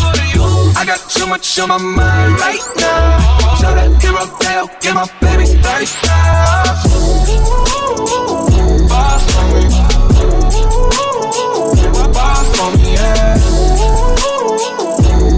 I 0.75 0.83
got 0.85 0.99
too 1.09 1.27
much 1.27 1.59
on 1.59 1.69
my 1.69 1.77
mind 1.77 2.39
right 2.39 2.59
now. 2.77 3.55
Tell 3.61 3.73
that 3.75 4.01
hero 4.01 4.23
get 4.83 4.95
my 4.95 5.07
Baby, 5.21 5.45
thirty 5.45 5.85
for 9.29 9.49
me. 9.53 9.67
For 9.69 9.99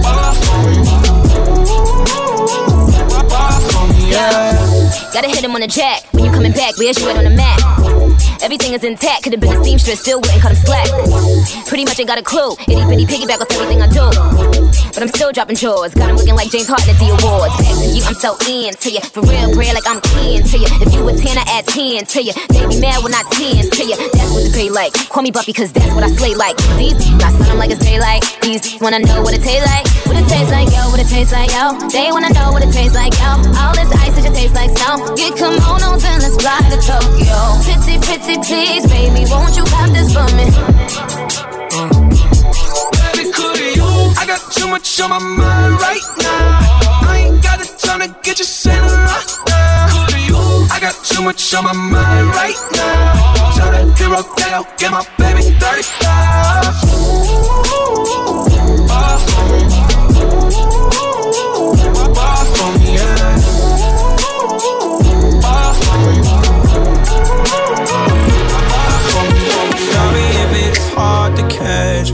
me, 0.08 0.46
for 0.46 0.68
me. 0.68 0.86
For 3.72 3.88
me, 3.94 4.12
yeah 4.12 4.45
right 5.24 5.46
on 5.46 5.62
the 5.62 5.68
jack. 5.68 6.04
When 6.12 6.26
you 6.26 6.32
coming 6.32 6.52
back, 6.52 6.78
where's 6.78 7.00
you 7.00 7.10
at 7.10 7.18
on 7.18 7.24
the 7.24 7.30
map? 7.30 7.60
Everything 8.44 8.74
is 8.74 8.84
intact, 8.84 9.24
could've 9.24 9.40
been 9.40 9.56
a 9.56 9.64
seamstress, 9.64 10.02
still 10.02 10.20
wouldn't 10.20 10.42
cut 10.42 10.52
him 10.52 10.60
slack. 10.66 10.88
Pretty 11.68 11.86
much 11.86 12.00
ain't 12.00 12.10
got 12.10 12.20
a 12.20 12.24
clue. 12.24 12.54
Itty 12.68 12.84
bitty 12.86 13.06
piggyback 13.06 13.42
off 13.42 13.52
everything 13.56 13.82
I 13.82 13.88
do. 13.88 14.06
But 14.94 15.04
I'm 15.04 15.10
still 15.10 15.32
dropping 15.32 15.56
chores. 15.56 15.94
Got 15.94 16.10
him 16.10 16.16
looking 16.16 16.36
like 16.36 16.52
James 16.52 16.68
Harden 16.68 16.90
at 16.92 17.00
the 17.00 17.10
awards. 17.16 17.56
Back 17.58 17.76
to 17.80 17.88
you, 17.92 18.04
I'm 18.06 18.16
so 18.16 18.36
into 18.48 18.92
you. 18.92 19.02
For 19.12 19.22
real, 19.24 19.52
bread, 19.56 19.74
like 19.74 19.88
I'm 19.88 20.00
keen 20.00 20.44
to 20.44 20.58
you. 20.60 20.68
If 20.84 20.94
you 20.94 21.04
a 21.08 21.12
10, 21.16 21.38
I 21.38 21.44
add 21.52 21.68
10 21.68 22.06
to 22.06 22.20
you. 22.24 22.34
Be 22.52 22.80
mad 22.80 23.04
when 23.04 23.16
I 23.16 23.24
10 23.34 23.72
to 23.72 23.84
you. 23.84 23.98
That's 24.14 24.32
what 24.32 24.44
the 24.48 24.52
pay 24.54 24.70
like. 24.70 24.94
Call 25.10 25.24
me 25.24 25.32
Buffy, 25.32 25.54
cause 25.54 25.72
that's 25.72 25.94
what 25.96 26.04
I 26.04 26.12
slay 26.16 26.36
like. 26.36 26.56
These 26.78 26.96
I 27.24 27.32
them 27.44 27.58
like 27.58 27.72
it's 27.72 27.84
daylight. 27.84 28.24
These 28.42 28.80
wanna 28.82 29.00
know 29.00 29.22
what 29.22 29.34
it 29.34 29.44
tastes 29.44 29.66
like. 29.66 29.88
What 30.08 30.16
it 30.16 30.28
tastes 30.30 30.52
like, 30.52 30.70
yo, 30.72 30.88
what 30.92 31.00
it 31.00 31.10
tastes 31.10 31.34
like, 31.34 31.52
yo. 31.52 31.76
They 31.90 32.12
wanna 32.12 32.32
know 32.32 32.52
what 32.52 32.64
it 32.64 32.72
tastes 32.72 32.96
like, 32.96 33.14
yo. 33.20 33.42
All 33.58 33.74
this 33.76 33.92
ice, 34.00 34.16
it 34.18 34.24
just 34.24 34.36
tastes 34.36 34.56
like 34.56 34.72
snow. 34.78 35.05
Get 35.14 35.38
kimonos 35.38 36.04
and 36.04 36.22
let's 36.24 36.36
fly 36.42 36.58
to 36.72 36.78
Tokyo. 36.82 37.38
Pretty, 37.62 38.00
pretty, 38.02 38.42
please, 38.42 38.86
baby, 38.90 39.26
won't 39.30 39.56
you 39.56 39.64
have 39.66 39.94
this 39.94 40.12
for 40.12 40.26
me? 40.34 40.50
Baby, 43.14 43.32
could 43.32 43.76
you? 43.78 43.86
I 44.18 44.26
got 44.26 44.42
too 44.52 44.68
much 44.68 45.00
on 45.02 45.10
my 45.12 45.20
mind 45.20 45.80
right 45.80 46.02
now. 46.18 47.08
I 47.08 47.28
ain't 47.28 47.44
got 47.44 47.60
the 47.60 47.68
time 47.78 48.02
to 48.02 48.08
get 48.24 48.40
you 48.40 48.46
sent 48.46 48.82
right 48.82 49.38
now. 49.48 50.08
Could 50.08 50.22
you? 50.28 50.38
I 50.72 50.80
got 50.82 50.96
too 51.04 51.22
much 51.22 51.54
on 51.54 51.66
my 51.66 51.74
mind 51.74 52.28
right 52.30 52.58
now. 52.74 53.54
Tell 53.54 53.72
that 53.72 53.98
hero 54.00 54.24
that 54.38 54.54
I'll 54.54 54.66
get 54.80 54.92
my 54.92 55.06
baby 55.20 55.44
35. 55.60 56.76
Bar 58.88 59.20
for 59.20 59.65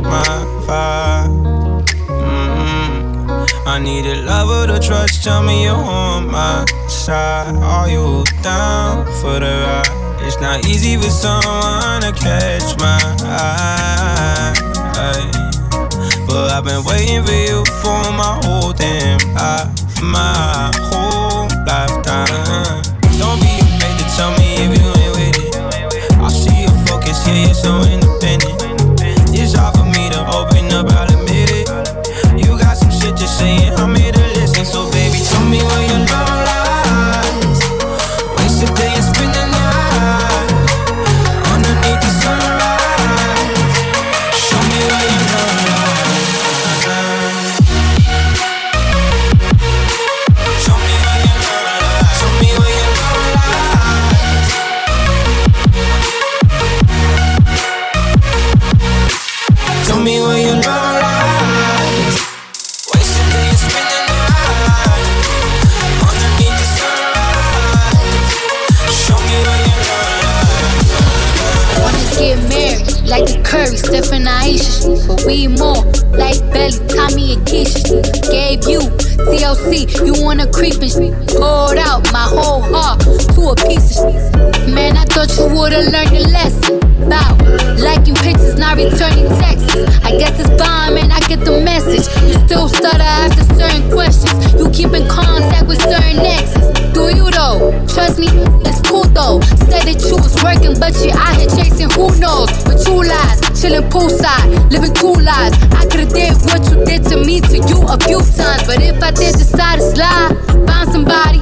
my 0.01 0.23
vibe. 0.65 1.85
Mm-mm. 2.07 3.47
I 3.65 3.79
need 3.79 4.05
a 4.05 4.21
lover 4.23 4.67
to 4.67 4.79
trust. 4.79 5.23
Tell 5.23 5.41
me 5.43 5.63
you're 5.63 5.75
on 5.75 6.27
my 6.27 6.65
side. 6.87 7.55
Are 7.55 7.89
you 7.89 8.23
down 8.41 9.05
for 9.21 9.39
the 9.39 9.53
ride? 9.65 10.01
It's 10.23 10.39
not 10.39 10.65
easy 10.67 10.97
for 10.97 11.09
someone 11.09 12.01
to 12.01 12.11
catch 12.11 12.77
my 12.79 12.99
eye. 13.25 14.53
But 16.27 16.51
I've 16.51 16.63
been 16.63 16.83
waiting 16.85 17.23
for 17.25 17.33
you 17.33 17.65
for 17.81 18.11
my 18.13 18.39
whole 18.43 18.71
damn 18.71 19.19
life, 19.33 19.67
my 20.01 20.71
whole 20.89 21.49
lifetime. 21.67 22.81
Don't 23.19 23.39
be 23.41 23.59
afraid 23.59 23.97
to 23.99 24.05
tell 24.15 24.31
me 24.37 24.55
if 24.63 24.69
you 24.79 24.87
ain't 25.01 25.13
with 25.17 25.37
it. 25.43 25.55
I 26.21 26.29
see 26.29 26.61
your 26.61 26.75
focus, 26.87 27.27
yeah, 27.27 27.45
you're 27.45 27.53
so 27.53 27.75
independent. 27.79 28.00
And 74.11 74.27
Aisha. 74.27 75.07
But 75.07 75.23
we 75.25 75.47
more 75.47 75.83
like 76.11 76.39
Belly, 76.51 76.77
Tommy 76.91 77.33
and 77.33 77.47
Keisha. 77.47 78.03
Gave 78.29 78.67
you 78.67 78.79
TLC, 79.31 79.87
you 80.05 80.21
wanna 80.23 80.51
creep 80.51 80.81
and 80.81 80.91
poured 81.29 81.77
out 81.77 82.03
my 82.11 82.27
whole 82.27 82.61
heart 82.61 82.99
to 82.99 83.41
a 83.51 83.55
piece 83.67 83.97
of 83.99 84.11
sh- 84.11 84.67
Man, 84.67 84.97
I 84.97 85.05
thought 85.05 85.31
you 85.37 85.47
would've 85.55 85.87
learned 85.93 86.11
a 86.11 86.27
lesson 86.27 86.77
about 87.07 87.39
liking 87.79 88.15
pictures, 88.15 88.55
not 88.55 88.75
returning 88.75 89.27
texts. 89.39 89.75
I 90.03 90.11
guess 90.19 90.37
it's 90.39 90.49
fine, 90.61 90.95
man, 90.95 91.11
I 91.11 91.19
get 91.21 91.45
the 91.45 91.61
message. 91.63 92.05
You 92.27 92.33
still 92.47 92.67
stutter 92.67 93.01
after 93.01 93.43
certain 93.55 93.89
questions. 93.91 94.53
You 94.59 94.69
keep 94.71 94.93
in 94.93 95.07
contact 95.07 95.67
with 95.67 95.81
certain 95.81 96.19
exes. 96.19 96.67
Do 96.91 97.15
you 97.15 97.31
though? 97.31 97.71
Lives. 105.21 105.55
I 105.77 105.85
could've 105.85 106.09
did 106.09 106.33
what 106.49 106.61
you 106.69 106.83
did 106.85 107.03
to 107.09 107.17
me 107.17 107.41
to 107.41 107.57
you 107.57 107.79
a 107.87 107.97
few 108.01 108.19
times, 108.19 108.65
but 108.65 108.81
if 108.81 109.01
I 109.01 109.11
did 109.11 109.37
decide 109.37 109.79
to 109.79 109.85
slide, 109.93 110.33
find 110.65 110.87
somebody, 110.91 111.39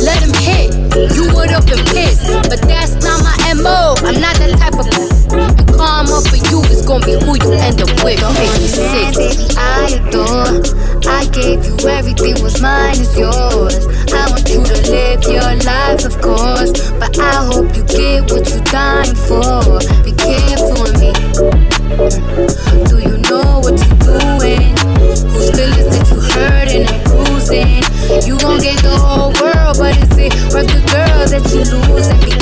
let 0.00 0.18
him 0.24 0.32
hit. 0.40 0.72
You 1.12 1.28
would've 1.36 1.66
been 1.68 1.84
pissed, 1.92 2.24
but 2.48 2.60
that's 2.64 2.96
not 3.04 3.20
my 3.20 3.54
mo. 3.54 3.94
I'm 4.00 4.16
not 4.20 4.36
that 4.40 4.56
type 4.56 4.80
of. 4.80 4.88
And 5.36 5.68
karma 5.76 6.22
for 6.24 6.40
you 6.48 6.62
is 6.72 6.82
gonna 6.86 7.04
be 7.04 7.12
who 7.20 7.36
you 7.36 7.52
end 7.52 7.82
up 7.82 7.92
with. 8.02 8.20
Don't 8.20 8.32
make 8.34 8.52
me 8.56 8.66
sick. 8.66 9.12
I 9.58 10.00
adore. 10.00 10.86
I 11.06 11.26
gave 11.26 11.64
you 11.64 11.76
everything, 11.88 12.42
was 12.42 12.60
mine 12.62 12.98
is 12.98 13.16
yours. 13.16 13.86
I 14.12 14.30
want 14.30 14.48
you 14.48 14.64
to 14.64 14.76
live 14.90 15.22
your 15.24 15.54
life, 15.68 16.04
of 16.04 16.20
course. 16.20 16.72
But 16.98 17.18
I 17.18 17.44
hope 17.44 17.76
you 17.76 17.84
get 17.84 18.30
what 18.32 18.48
you're 18.48 18.64
dying 18.64 19.14
for. 19.14 19.80
Be 20.02 20.12
careful 20.12 20.14
with 20.14 20.15
me. 20.15 20.15
Do 22.36 22.98
you 22.98 23.16
know 23.16 23.60
what 23.64 23.80
you're 23.80 23.96
doing? 24.04 24.76
Whose 25.32 25.50
feelings 25.56 25.88
that 25.88 26.06
you 26.12 26.20
and? 27.48 28.26
You 28.28 28.38
gon' 28.38 28.60
get 28.60 28.76
the 28.82 28.94
whole 28.94 29.32
world, 29.40 29.78
but 29.78 29.96
is 29.96 30.18
it 30.18 30.34
worth 30.52 30.66
the 30.68 30.84
girl 30.92 31.26
that 31.32 31.50
you 31.50 31.64
lose? 31.64 32.35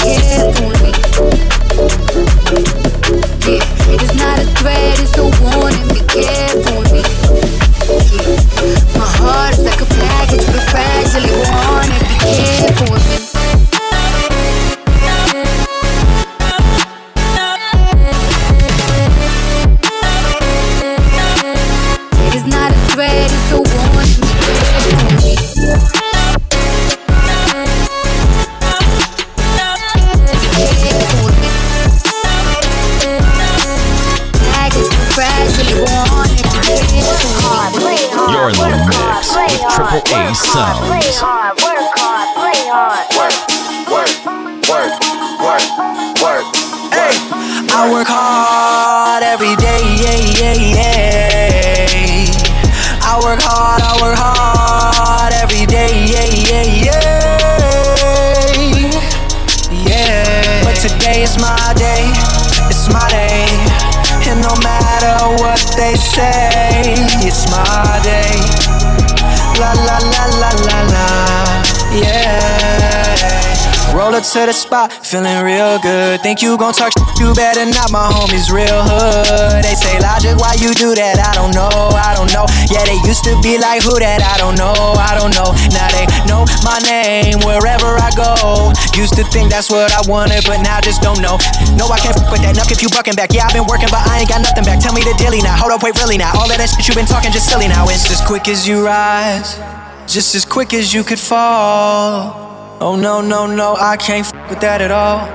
To 74.34 74.50
the 74.50 74.52
spot, 74.52 74.90
feeling 74.90 75.30
real 75.46 75.78
good. 75.78 76.18
Think 76.18 76.42
you 76.42 76.58
gon' 76.58 76.74
talk 76.74 76.90
shit, 76.90 77.06
you 77.22 77.30
better 77.38 77.62
not, 77.70 77.94
my 77.94 78.10
homies 78.10 78.50
real 78.50 78.82
hood. 78.82 79.62
They 79.62 79.78
say, 79.78 79.94
Logic, 80.02 80.34
why 80.34 80.58
you 80.58 80.74
do 80.74 80.90
that? 80.98 81.22
I 81.22 81.30
don't 81.38 81.54
know, 81.54 81.70
I 81.70 82.18
don't 82.18 82.26
know. 82.34 82.42
Yeah, 82.66 82.82
they 82.82 82.98
used 83.06 83.22
to 83.30 83.38
be 83.46 83.62
like, 83.62 83.86
who 83.86 83.94
that? 84.02 84.26
I 84.26 84.34
don't 84.42 84.58
know, 84.58 84.74
I 84.98 85.14
don't 85.14 85.30
know. 85.38 85.54
Now 85.70 85.86
they 85.94 86.10
know 86.26 86.42
my 86.66 86.82
name 86.82 87.46
wherever 87.46 87.94
I 87.94 88.10
go. 88.18 88.74
Used 88.98 89.14
to 89.22 89.24
think 89.30 89.54
that's 89.54 89.70
what 89.70 89.94
I 89.94 90.02
wanted, 90.10 90.42
but 90.50 90.58
now 90.66 90.78
I 90.78 90.82
just 90.82 90.98
don't 90.98 91.22
know. 91.22 91.38
No, 91.78 91.86
I 91.94 92.02
can't 92.02 92.18
fuck 92.18 92.34
with 92.34 92.42
that. 92.42 92.58
Nuck 92.58 92.74
if 92.74 92.82
you 92.82 92.90
bucking 92.90 93.14
back. 93.14 93.30
Yeah, 93.30 93.46
I've 93.46 93.54
been 93.54 93.70
working, 93.70 93.92
but 93.94 94.02
I 94.02 94.26
ain't 94.26 94.30
got 94.34 94.42
nothing 94.42 94.66
back. 94.66 94.82
Tell 94.82 94.90
me 94.98 95.06
the 95.06 95.14
dilly 95.14 95.46
now. 95.46 95.54
Hold 95.54 95.78
up, 95.78 95.86
wait, 95.86 95.94
really 96.02 96.18
now. 96.18 96.34
All 96.34 96.50
of 96.50 96.58
that 96.58 96.74
shit 96.74 96.90
you 96.90 96.94
been 96.98 97.06
talking 97.06 97.30
just 97.30 97.46
silly 97.46 97.70
now. 97.70 97.86
It's 97.86 98.10
as 98.10 98.18
quick 98.18 98.50
as 98.50 98.66
you 98.66 98.82
rise, 98.82 99.62
just 100.10 100.34
as 100.34 100.42
quick 100.42 100.74
as 100.74 100.90
you 100.90 101.06
could 101.06 101.22
fall. 101.22 102.53
Oh 102.80 102.96
no, 102.96 103.20
no, 103.20 103.46
no, 103.46 103.76
I 103.76 103.96
can't 103.96 104.26
fuck 104.26 104.50
with 104.50 104.60
that 104.60 104.82
at 104.82 104.90
all. 104.90 105.28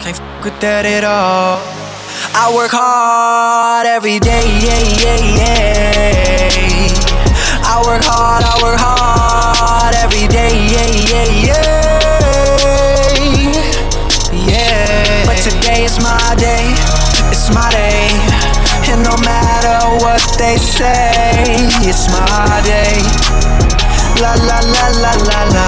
Can't 0.00 0.16
fuck 0.16 0.44
with 0.44 0.58
that 0.60 0.86
at 0.86 1.04
all. 1.04 1.60
I 2.32 2.48
work 2.56 2.72
hard 2.72 3.86
every 3.86 4.18
day, 4.18 4.40
yeah, 4.64 4.80
yeah, 4.96 5.20
yeah. 5.36 6.48
I 7.60 7.76
work 7.84 8.02
hard, 8.02 8.42
I 8.42 8.56
work 8.64 8.80
hard 8.80 9.94
every 10.00 10.26
day, 10.32 10.56
yeah, 10.72 10.88
yeah, 11.12 11.28
yeah. 11.44 11.76
Yeah. 14.32 15.28
But 15.28 15.36
today 15.44 15.84
is 15.84 16.00
my 16.00 16.34
day, 16.40 16.72
it's 17.28 17.52
my 17.52 17.68
day. 17.70 18.08
And 18.88 19.04
no 19.04 19.14
matter 19.20 19.76
what 20.02 20.24
they 20.38 20.56
say, 20.56 21.52
it's 21.84 22.08
my 22.08 22.62
day. 22.64 23.65
La 24.20 24.34
la 24.34 24.60
la 24.60 24.88
la 25.02 25.12
la 25.28 25.40
la, 25.54 25.66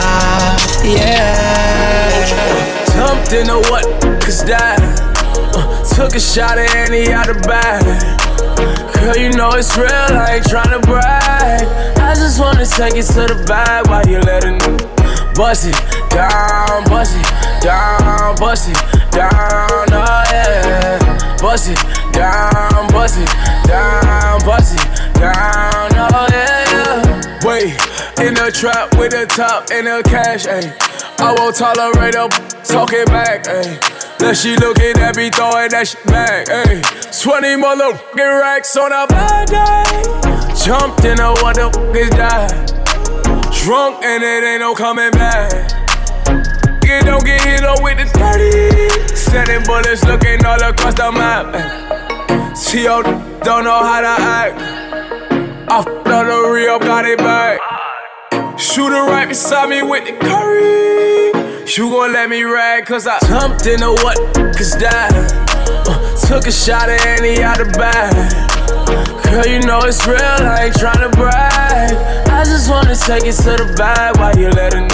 yeah. 0.83 2.25
Jumped 2.95 3.33
in 3.33 3.47
the 3.47 3.59
what? 3.71 3.85
Cause 4.23 4.45
that. 4.45 4.81
Uh, 5.55 5.85
took 5.95 6.15
a 6.15 6.21
shot 6.21 6.59
at 6.59 6.75
Annie 6.75 7.13
out 7.13 7.27
the 7.27 7.35
bag. 7.47 7.85
Girl, 8.95 9.17
you 9.17 9.31
know 9.37 9.51
it's 9.53 9.77
real, 9.77 9.89
I 9.89 10.37
ain't 10.37 10.45
tryna 10.47 10.81
brag. 10.83 11.67
I 11.99 12.15
just 12.15 12.41
wanna 12.41 12.65
take 12.65 12.95
it 12.95 13.07
to 13.15 13.27
the 13.29 13.45
bag 13.47 13.87
while 13.89 14.07
you 14.07 14.19
letting 14.21 14.59
bust 15.39 15.67
it 15.67 15.77
down, 16.11 16.85
bust 16.91 17.15
it 17.15 17.63
down, 17.63 18.35
bust 18.37 18.69
it 18.69 18.79
down, 19.13 19.31
oh 19.93 20.25
yeah. 20.33 21.37
Bust 21.41 21.71
it 21.71 21.79
down, 22.13 22.89
bust 22.91 23.19
it 23.19 23.29
down, 23.69 24.41
bust 24.45 24.75
it 24.75 25.15
down, 25.15 25.91
oh 25.95 26.27
yeah. 26.33 27.39
Wait, 27.45 27.77
in 28.21 28.35
the 28.35 28.51
trap 28.51 28.97
with 28.99 29.13
the 29.13 29.27
top 29.27 29.71
and 29.71 29.87
the 29.87 30.03
cash, 30.09 30.47
ayy. 30.47 30.75
I 31.21 31.35
won't 31.35 31.55
tolerate 31.55 32.15
a 32.15 32.29
talking 32.65 33.07
back, 33.07 33.45
ayy. 33.45 33.79
Now 34.21 34.33
she 34.33 34.57
looking 34.57 34.99
at 34.99 35.17
me 35.17 35.31
throwing 35.31 35.71
that 35.71 35.87
shit 35.87 36.05
back, 36.07 36.49
ayy. 36.49 36.83
20 37.23 37.63
motherfucking 37.63 38.41
racks 38.41 38.77
on 38.77 38.93
a 38.93 39.07
bad 39.07 39.49
day. 39.49 40.03
Jumped 40.55 41.05
in 41.05 41.21
a 41.21 41.31
what 41.39 41.55
the 41.57 41.71
fuck 41.71 41.97
is 41.97 42.11
that? 42.19 42.51
Drunk 43.63 44.03
and 44.03 44.23
it 44.23 44.45
ain't 44.45 44.61
no 44.61 44.75
coming 44.75 45.11
back. 45.13 45.53
Nigga 46.83 47.05
don't 47.05 47.25
get 47.25 47.41
hit 47.43 47.65
up 47.65 47.83
with 47.83 47.99
the 47.99 48.07
30. 48.19 49.15
Sending 49.15 49.63
bullets 49.65 50.05
looking 50.05 50.45
all 50.45 50.61
across 50.63 50.95
the 50.95 51.13
map. 51.13 51.55
T.O. 52.57 53.03
don't 53.45 53.65
know 53.65 53.79
how 53.79 54.01
to 54.01 54.15
act. 54.19 54.61
I 55.71 55.79
f***ed 55.81 56.11
up 56.11 56.27
the 56.27 56.51
real, 56.51 56.79
got 56.79 57.05
it 57.05 57.19
back. 57.19 57.78
Shooter 58.59 59.05
right 59.05 59.29
beside 59.29 59.71
me 59.71 59.83
with 59.83 60.05
the 60.05 60.13
curry. 60.19 61.31
You 61.77 61.91
gon' 61.91 62.13
let 62.13 62.29
me 62.29 62.43
rag, 62.43 62.87
cause 62.87 63.07
I 63.07 63.19
jumped 63.29 63.67
in 63.67 63.79
the 63.79 63.93
what? 64.03 64.19
Cause 64.57 64.77
that. 64.79 65.15
Uh, 65.87 66.27
took 66.27 66.47
a 66.49 66.51
shot 66.51 66.89
at 66.89 67.01
Annie 67.07 67.41
out 67.41 67.59
the 67.59 67.71
bag. 67.79 68.19
Girl, 69.31 69.47
you 69.47 69.61
know 69.61 69.79
it's 69.87 70.05
real, 70.09 70.19
I 70.19 70.67
ain't 70.67 70.75
tryna 70.75 71.13
brag. 71.13 71.95
I 72.29 72.43
just 72.43 72.69
wanna 72.69 72.97
take 72.97 73.31
it 73.31 73.37
to 73.47 73.55
the 73.63 73.75
bag 73.79 74.19
while 74.19 74.37
you 74.37 74.51
letting 74.51 74.89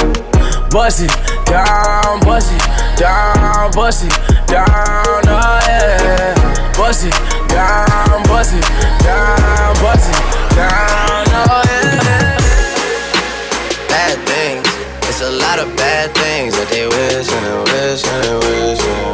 bust 0.69 1.01
it 1.01 1.11
down, 1.47 2.21
bust 2.21 2.53
it 2.53 3.01
down, 3.01 3.71
bust 3.73 4.05
it 4.05 4.13
down, 4.47 4.67
oh 4.69 5.61
yeah. 5.65 6.35
Bust 6.77 7.07
it 7.07 7.15
down, 7.49 8.23
bust 8.29 8.53
it 8.53 8.67
down, 9.01 9.75
bust 9.81 10.11
it 10.11 10.21
down, 10.53 11.25
oh 11.49 11.63
yeah. 11.65 12.44
A 15.25 15.31
lot 15.31 15.59
of 15.59 15.75
bad 15.75 16.15
things 16.15 16.55
that 16.55 16.69
they 16.69 16.87
wish 16.87 17.33
and 17.33 17.47
they 17.47 17.73
wish 17.73 18.05
and 18.05 18.25
they 18.25 18.37
wish. 18.37 18.45
and 18.45 18.45
they 18.45 18.73
wish 18.75 18.85
and 18.85 19.14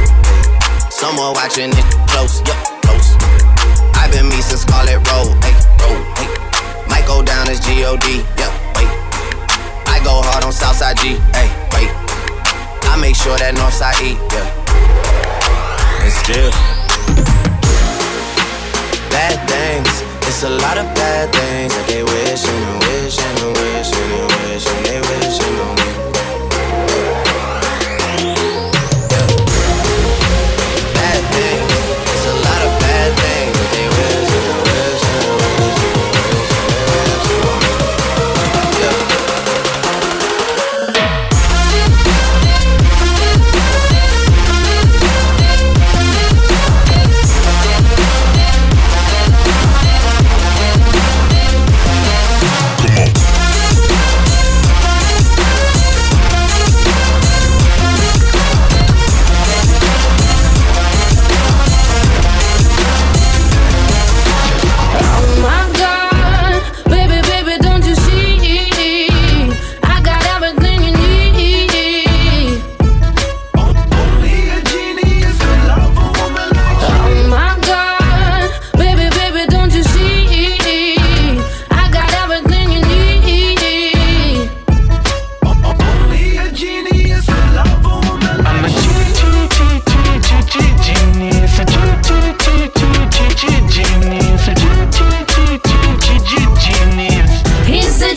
Someone 1.01 1.33
watching 1.33 1.71
it 1.73 1.85
close, 2.13 2.45
yup, 2.45 2.61
close. 2.85 3.17
I've 3.97 4.11
been 4.11 4.29
me 4.29 4.37
since 4.37 4.61
Scarlett 4.61 5.01
Road, 5.09 5.33
hey, 5.41 5.57
road, 5.81 5.97
hey. 6.13 6.29
Might 6.85 7.07
go 7.07 7.23
down 7.23 7.49
as 7.49 7.59
G-O-D, 7.59 8.21
yup, 8.37 8.53
wait. 8.77 8.85
I 9.89 9.97
go 10.05 10.21
hard 10.21 10.43
on 10.43 10.53
Southside 10.53 10.97
G, 11.01 11.17
hey, 11.33 11.49
wait. 11.73 11.89
I 12.85 13.01
make 13.01 13.15
sure 13.15 13.35
that 13.41 13.57
Northside 13.57 13.97
E, 14.05 14.13
yeah. 14.29 14.45
And 16.05 16.13
still, 16.21 16.53
bad 19.09 19.41
things. 19.49 20.05
It's 20.29 20.43
a 20.43 20.53
lot 20.53 20.77
of 20.77 20.85
bad 20.93 21.33
things 21.33 21.73
that 21.81 21.87
they 21.89 22.03
wishing 22.05 22.61
and 22.61 22.77
wishing 22.77 23.37
and 23.41 23.57
wishing 23.57 24.05
and 24.21 24.29
wishing 24.45 24.83
they 24.85 25.01
wishing 25.01 25.55
on 25.65 25.75
me. 25.81 25.90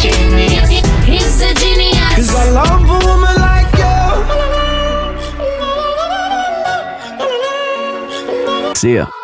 Genius. 0.03 0.71
He's 1.07 1.41
a 1.43 1.55
genius. 1.55 2.15
Cause 2.17 2.35
I 2.35 2.51
love 2.51 2.85
a 2.85 2.99
woman 3.07 3.37
like 3.41 3.73
you. 3.81 3.99
See 8.75 8.95
ya. 8.95 9.24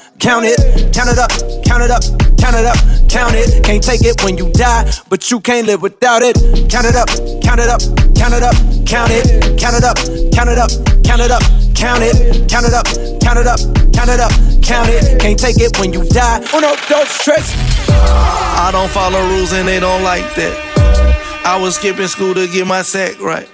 Count 0.21 0.45
it, 0.45 0.93
count 0.93 1.09
it 1.09 1.17
up, 1.17 1.31
count 1.65 1.81
it 1.81 1.89
up, 1.89 2.03
count 2.37 2.55
it 2.55 2.63
up, 2.63 2.77
count 3.09 3.33
it. 3.33 3.63
Can't 3.63 3.81
take 3.81 4.05
it 4.05 4.23
when 4.23 4.37
you 4.37 4.51
die, 4.53 4.85
but 5.09 5.31
you 5.31 5.39
can't 5.39 5.65
live 5.65 5.81
without 5.81 6.21
it. 6.21 6.37
Count 6.69 6.85
it 6.85 6.95
up, 6.95 7.09
count 7.41 7.59
it 7.59 7.67
up, 7.67 7.81
count 8.13 8.37
it 8.37 8.43
up, 8.43 8.53
count 8.85 9.09
it, 9.09 9.57
count 9.57 9.73
it 9.73 9.83
up, 9.83 9.97
count 10.31 10.49
it 10.53 10.61
up, 10.61 10.69
count 11.03 11.21
it 11.25 11.31
up, 11.31 11.41
count 11.73 12.05
it, 12.05 12.47
count 12.47 12.65
it 12.69 12.73
up, 12.77 12.85
count 13.19 13.39
it 13.39 13.47
up, 13.49 13.59
count 13.97 14.09
it 14.13 14.19
up, 14.21 14.31
count 14.61 14.89
it. 14.93 15.19
Can't 15.19 15.39
take 15.39 15.57
it 15.57 15.79
when 15.79 15.91
you 15.91 16.07
die. 16.07 16.37
Uno, 16.53 16.69
dos, 16.87 17.17
tres. 17.25 17.49
I 17.89 18.69
don't 18.71 18.91
follow 18.91 19.19
rules 19.27 19.53
and 19.53 19.67
they 19.67 19.79
don't 19.79 20.03
like 20.03 20.35
that. 20.35 21.41
I 21.43 21.59
was 21.59 21.77
skipping 21.77 22.07
school 22.07 22.35
to 22.35 22.47
get 22.47 22.67
my 22.67 22.83
sack 22.83 23.19
right. 23.19 23.49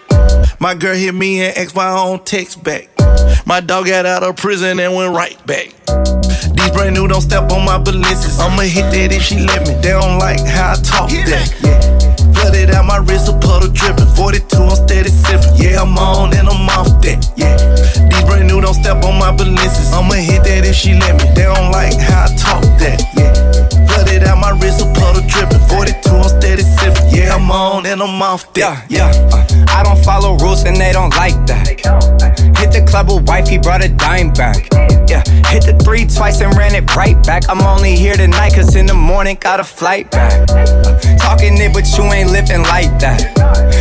My 0.60 0.76
girl 0.76 0.96
hit 0.96 1.16
me 1.16 1.46
and 1.46 1.58
asked 1.58 1.78
my 1.78 1.90
own 1.90 2.26
text 2.26 2.62
back. 2.62 2.90
My 3.46 3.62
dog 3.62 3.86
got 3.88 4.06
out 4.06 4.24
of 4.24 4.36
prison 4.36 4.78
and 4.82 4.94
went 4.94 5.16
right 5.16 5.40
back. 5.48 5.74
Brand 6.78 6.94
new 6.94 7.08
don't 7.08 7.22
step 7.22 7.52
on 7.52 7.66
my 7.66 7.80
balances. 7.80 8.40
I'ma 8.40 8.62
hit 8.62 8.92
that 8.94 9.12
if 9.12 9.24
she 9.24 9.40
let 9.40 9.66
me. 9.68 9.74
They 9.82 9.98
don't 9.98 10.20
like 10.20 10.38
how 10.46 10.74
I 10.74 10.76
talk 10.76 11.10
that. 11.10 11.50
Yeah. 11.66 11.82
Flooded 12.38 12.70
out 12.70 12.86
my 12.86 12.98
wrist, 12.98 13.28
a 13.28 13.34
puddle 13.34 13.74
dripping. 13.74 14.06
42, 14.14 14.46
I'm 14.62 14.76
steady 14.86 15.10
sipping. 15.10 15.58
Yeah, 15.58 15.82
I'm 15.82 15.98
on 15.98 16.38
and 16.38 16.48
I'm 16.48 16.70
off 16.70 17.02
that. 17.02 17.34
Yeah. 17.36 17.58
These 17.58 18.24
brand 18.30 18.48
new 18.48 18.62
don't 18.62 18.76
step 18.76 19.04
on 19.04 19.18
my 19.18 19.36
balances. 19.36 19.92
I'ma 19.92 20.22
hit 20.22 20.44
that 20.44 20.70
if 20.70 20.76
she 20.76 20.94
let 20.94 21.18
me. 21.18 21.26
They 21.34 21.50
don't 21.50 21.72
like 21.72 21.98
how 21.98 22.30
I 22.30 22.36
talk 22.38 22.62
that. 22.78 23.02
Yeah. 23.18 23.47
My 24.48 24.58
wrist, 24.62 24.80
a 24.80 24.86
puddle 24.94 25.28
dripping. 25.28 25.60
42, 25.68 26.10
I'm 26.10 26.24
steady 26.40 26.62
sipping. 26.62 27.10
Yeah, 27.12 27.36
I'm 27.36 27.52
on 27.52 27.86
and 27.86 28.02
I'm 28.02 28.22
off. 28.22 28.48
Yeah, 28.56 28.82
yeah. 28.88 29.12
Uh, 29.34 29.46
I 29.68 29.84
don't 29.84 30.02
follow 30.06 30.38
rules 30.38 30.64
and 30.64 30.78
they 30.78 30.94
don't 30.94 31.14
like 31.18 31.36
that. 31.48 31.68
Hit 32.56 32.72
the 32.72 32.86
club 32.90 33.10
with 33.10 33.28
wife, 33.28 33.50
he 33.50 33.58
brought 33.58 33.84
a 33.84 33.90
dime 33.90 34.32
back. 34.32 34.70
Yeah, 35.10 35.22
hit 35.52 35.68
the 35.68 35.78
three 35.84 36.06
twice 36.06 36.40
and 36.40 36.56
ran 36.56 36.76
it 36.76 36.96
right 36.96 37.22
back. 37.26 37.44
I'm 37.50 37.60
only 37.60 37.98
here 37.98 38.16
tonight, 38.16 38.56
cause 38.56 38.74
in 38.78 38.86
the 38.86 38.94
morning 38.94 39.36
got 39.38 39.60
a 39.60 39.66
flight 39.66 40.10
back. 40.12 40.50
Uh, 40.50 40.98
talking 41.18 41.58
it, 41.58 41.74
but 41.74 41.86
you 41.98 42.06
ain't 42.06 42.32
living 42.32 42.64
like 42.64 42.98
that. 43.00 43.36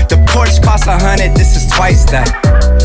The 0.09 0.17
Porsche 0.27 0.61
costs 0.65 0.89
a 0.89 0.99
hundred, 0.99 1.37
this 1.37 1.55
is 1.55 1.71
twice 1.71 2.05
that. 2.11 2.76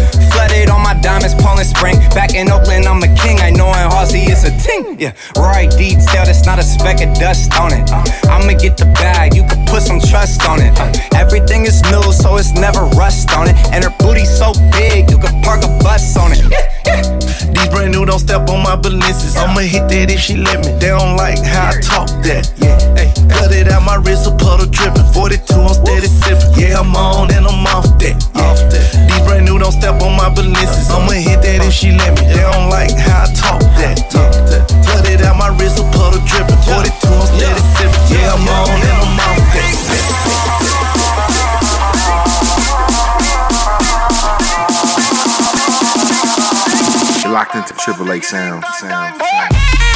Flooded 0.51 0.69
on 0.69 0.83
my 0.83 0.93
diamonds, 0.99 1.33
Poland 1.35 1.67
Spring. 1.67 1.95
Back 2.11 2.33
in 2.35 2.51
Oakland, 2.51 2.85
I'm 2.85 3.01
a 3.01 3.07
king. 3.15 3.39
I 3.39 3.51
know 3.51 3.67
in 3.69 3.87
Halsey 3.91 4.19
it's 4.19 4.43
a 4.43 4.51
ting. 4.59 4.99
Yeah, 4.99 5.13
right 5.37 5.69
detail, 5.71 6.25
that's 6.25 6.45
not 6.45 6.59
a 6.59 6.63
speck 6.63 7.01
of 7.01 7.15
dust 7.15 7.53
on 7.57 7.71
it. 7.71 7.89
Uh, 7.89 8.03
I'ma 8.29 8.57
get 8.59 8.75
the 8.77 8.85
bag, 8.99 9.33
you 9.33 9.43
can 9.47 9.65
put 9.65 9.81
some 9.81 9.99
trust 9.99 10.45
on 10.47 10.61
it. 10.61 10.77
Uh, 10.77 10.91
everything 11.15 11.65
is 11.65 11.81
new, 11.83 12.03
so 12.11 12.35
it's 12.35 12.51
never 12.51 12.81
rust 12.99 13.31
on 13.31 13.47
it. 13.47 13.55
And 13.71 13.83
her 13.83 13.95
booty 13.99 14.25
so 14.25 14.51
big, 14.71 15.09
you 15.09 15.17
can 15.17 15.41
park 15.41 15.63
a 15.63 15.71
bus 15.79 16.17
on 16.17 16.33
it. 16.33 16.43
Yeah, 16.51 16.67
yeah. 16.85 17.19
These 17.55 17.69
brand 17.69 17.93
new 17.93 18.05
don't 18.05 18.19
step 18.19 18.49
on 18.49 18.61
my 18.61 18.75
balances. 18.75 19.37
I'ma 19.37 19.61
hit 19.61 19.87
that 19.87 20.11
if 20.11 20.19
she 20.19 20.35
let 20.35 20.65
me. 20.65 20.73
They 20.79 20.89
don't 20.89 21.15
like 21.15 21.39
how 21.39 21.69
I 21.69 21.79
talk 21.79 22.09
that. 22.27 22.51
Yeah, 22.57 22.77
hey. 22.95 23.20
Cut 23.31 23.51
it 23.51 23.67
out 23.71 23.83
my 23.83 23.95
wrist, 23.95 24.27
a 24.27 24.31
puddle 24.31 24.67
dripping. 24.67 25.07
42, 25.13 25.53
I'm 25.55 25.73
steady 25.73 26.07
sipping. 26.07 26.51
Yeah, 26.59 26.79
I'm 26.79 26.95
on 26.95 27.31
and 27.31 27.47
I'm 27.47 27.65
off 27.67 27.87
that. 27.99 28.15
Yeah. 28.35 28.43
Off 28.43 28.59
that. 28.71 28.85
These 29.07 29.23
brand 29.25 29.45
new 29.45 29.57
don't 29.59 29.71
step 29.71 30.01
on 30.01 30.15
my 30.15 30.29
balances. 30.29 30.89
I'ma 30.91 31.13
hit 31.13 31.41
that 31.41 31.65
if 31.65 31.73
she 31.73 31.91
let 31.91 32.13
me. 32.19 32.27
They 32.27 32.43
don't 32.43 32.69
like 32.69 32.91
how 32.95 33.25
I 33.25 33.33
talk 33.33 33.61
that. 33.79 33.97
Yeah. 34.13 34.63
Cut 34.85 35.07
it 35.09 35.21
out 35.21 35.37
my 35.37 35.49
wrist, 35.55 35.79
a 35.79 35.85
puddle 35.95 36.21
dripping. 36.27 36.59
42, 36.67 37.07
I'm 37.07 37.27
steady 37.31 37.63
sipping. 37.75 38.05
Yeah, 38.11 38.35
I'm 38.35 38.47
on 38.47 38.79
and 38.79 38.99
I'm 38.99 39.19
off 39.19 39.39
that. 39.55 39.71
Locked 47.31 47.55
into 47.55 47.73
Triple 47.75 48.11
H 48.11 48.25
sound, 48.25 48.65
sound, 48.77 49.21
sound. 49.21 49.90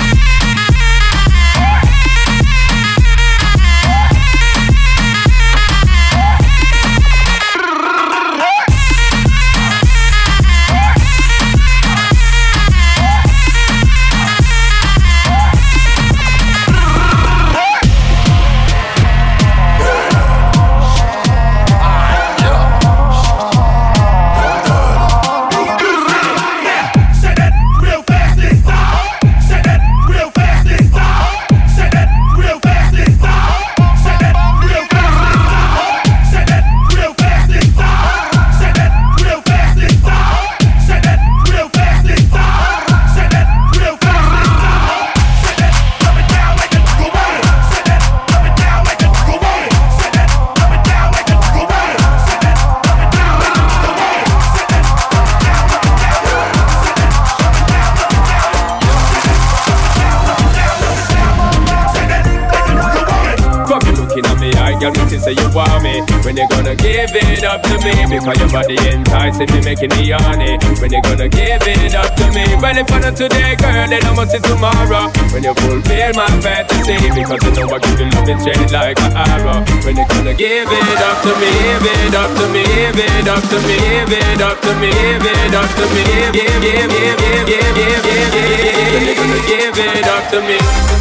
you 65.15 65.21
say 65.23 65.31
you 65.31 65.47
want 65.55 65.79
me. 65.79 66.03
When 66.27 66.35
you 66.35 66.43
gonna 66.51 66.75
give 66.75 67.15
it 67.15 67.43
up 67.47 67.63
to 67.63 67.75
me? 67.79 67.95
Because 68.11 68.35
your 68.35 68.51
body 68.51 68.75
enticing 68.91 69.47
me, 69.55 69.59
making 69.63 69.91
me 69.95 70.11
horny. 70.11 70.59
When 70.83 70.91
you 70.91 71.01
gonna 71.01 71.31
give 71.31 71.63
it 71.63 71.95
up 71.95 72.11
to 72.19 72.25
me? 72.35 72.43
Well, 72.59 72.75
if 72.75 72.91
I 72.91 72.99
not 72.99 73.15
today, 73.15 73.55
girl, 73.55 73.87
then 73.87 74.03
I 74.03 74.11
must 74.11 74.31
see 74.35 74.43
tomorrow. 74.43 75.07
When 75.31 75.43
you 75.47 75.55
fulfill 75.55 76.11
my 76.19 76.27
fantasy, 76.43 76.99
because 77.15 77.39
you 77.47 77.51
know 77.55 77.71
I 77.71 77.79
give 77.79 77.99
you 77.99 78.09
love 78.11 78.27
straight 78.43 78.71
like 78.75 78.99
an 78.99 79.15
arrow. 79.15 79.63
When 79.87 79.95
you 79.95 80.05
gonna 80.11 80.35
give 80.35 80.67
it 80.67 80.99
up 80.99 81.17
to 81.23 81.31
me, 81.39 81.51
give 81.79 81.87
it 81.87 82.15
up 82.15 82.31
to 82.35 82.45
me, 82.51 82.63
give 82.67 82.99
it 82.99 83.27
up 83.31 83.43
to 83.47 83.57
me, 83.63 83.75
give 83.79 84.11
it 84.11 84.41
up 84.43 84.59
to 84.59 84.71
me, 84.75 84.91
give 84.91 85.23
it 85.23 85.55
up 85.55 85.69
to 85.79 85.85
me, 85.95 86.03
give, 86.03 86.35
give, 86.35 86.59
give, 86.59 86.91
give, 86.91 87.17
give, 87.23 87.47
give, 87.47 87.71
give, 87.71 87.71
give, 87.71 88.03
give, 88.03 88.03
give, 88.03 88.31
give, 88.35 89.15
give, 89.15 89.47
give, 89.47 89.75
give 89.75 89.95
it 89.95 90.07
up 90.11 90.23
to 90.31 90.41
me. 90.43 90.94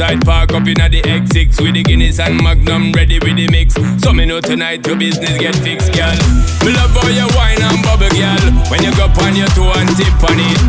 Outside, 0.00 0.24
park 0.24 0.52
up 0.52 0.66
inna 0.66 0.88
the 0.88 1.02
X6 1.02 1.60
with 1.60 1.74
the 1.74 1.82
Guinness 1.82 2.18
and 2.20 2.42
Magnum 2.42 2.92
ready 2.92 3.18
with 3.20 3.36
the 3.36 3.48
mix. 3.48 3.74
So 4.02 4.12
me 4.12 4.24
know 4.24 4.40
tonight 4.40 4.86
your 4.86 4.96
business 4.96 5.36
get 5.38 5.54
fixed, 5.56 5.92
girl. 5.92 6.16
Me 6.64 6.72
love 6.72 6.92
how 6.96 7.08
you 7.08 7.28
wine 7.36 7.60
and 7.60 7.80
bubble, 7.84 8.08
girl. 8.16 8.44
When 8.72 8.80
you 8.80 8.92
go 8.96 9.12
on 9.20 9.36
your 9.36 9.48
toe 9.52 9.68
and 9.76 9.90
tip 9.96 10.16
on 10.24 10.40
it, 10.40 10.60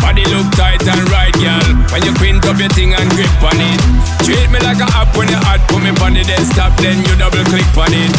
body 0.00 0.24
look 0.32 0.48
tight 0.56 0.80
and 0.88 1.04
right, 1.12 1.34
girl. 1.36 1.68
When 1.92 2.02
you 2.04 2.12
print 2.16 2.44
up 2.48 2.56
your 2.56 2.72
thing 2.72 2.94
and 2.96 3.08
grip 3.12 3.28
on 3.44 3.60
it, 3.60 3.80
treat 4.24 4.48
me 4.48 4.58
like 4.64 4.80
a 4.80 4.88
app 4.96 5.12
when 5.16 5.28
you 5.28 5.36
hot, 5.36 5.60
put 5.68 5.84
me 5.84 5.92
on 6.00 6.16
the 6.16 6.24
desktop, 6.24 6.72
then 6.80 7.04
you 7.04 7.12
double 7.20 7.44
click 7.52 7.68
on 7.76 7.92
it. 7.92 8.12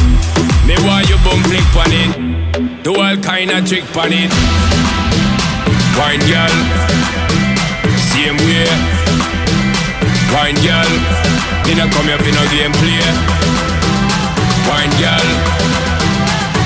Me 0.69 0.77
want 0.85 1.09
you 1.09 1.17
bum 1.25 1.41
flick 1.49 1.65
on 1.81 1.89
it. 1.89 2.83
Do 2.83 2.93
all 2.93 3.17
kind 3.17 3.49
of 3.49 3.65
trick 3.65 3.89
on 3.97 4.13
it. 4.13 4.29
Wine 5.97 6.21
girl, 6.29 6.53
same 8.13 8.37
way. 8.45 8.98
Wine 10.33 10.55
girl, 10.61 10.91
me 11.65 11.73
no 11.75 11.89
come 11.89 12.05
here 12.05 12.17
for 12.17 12.31
no 12.31 12.43
game 12.53 12.71
play. 12.79 13.01
Wine 14.69 14.93
girl, 15.01 15.27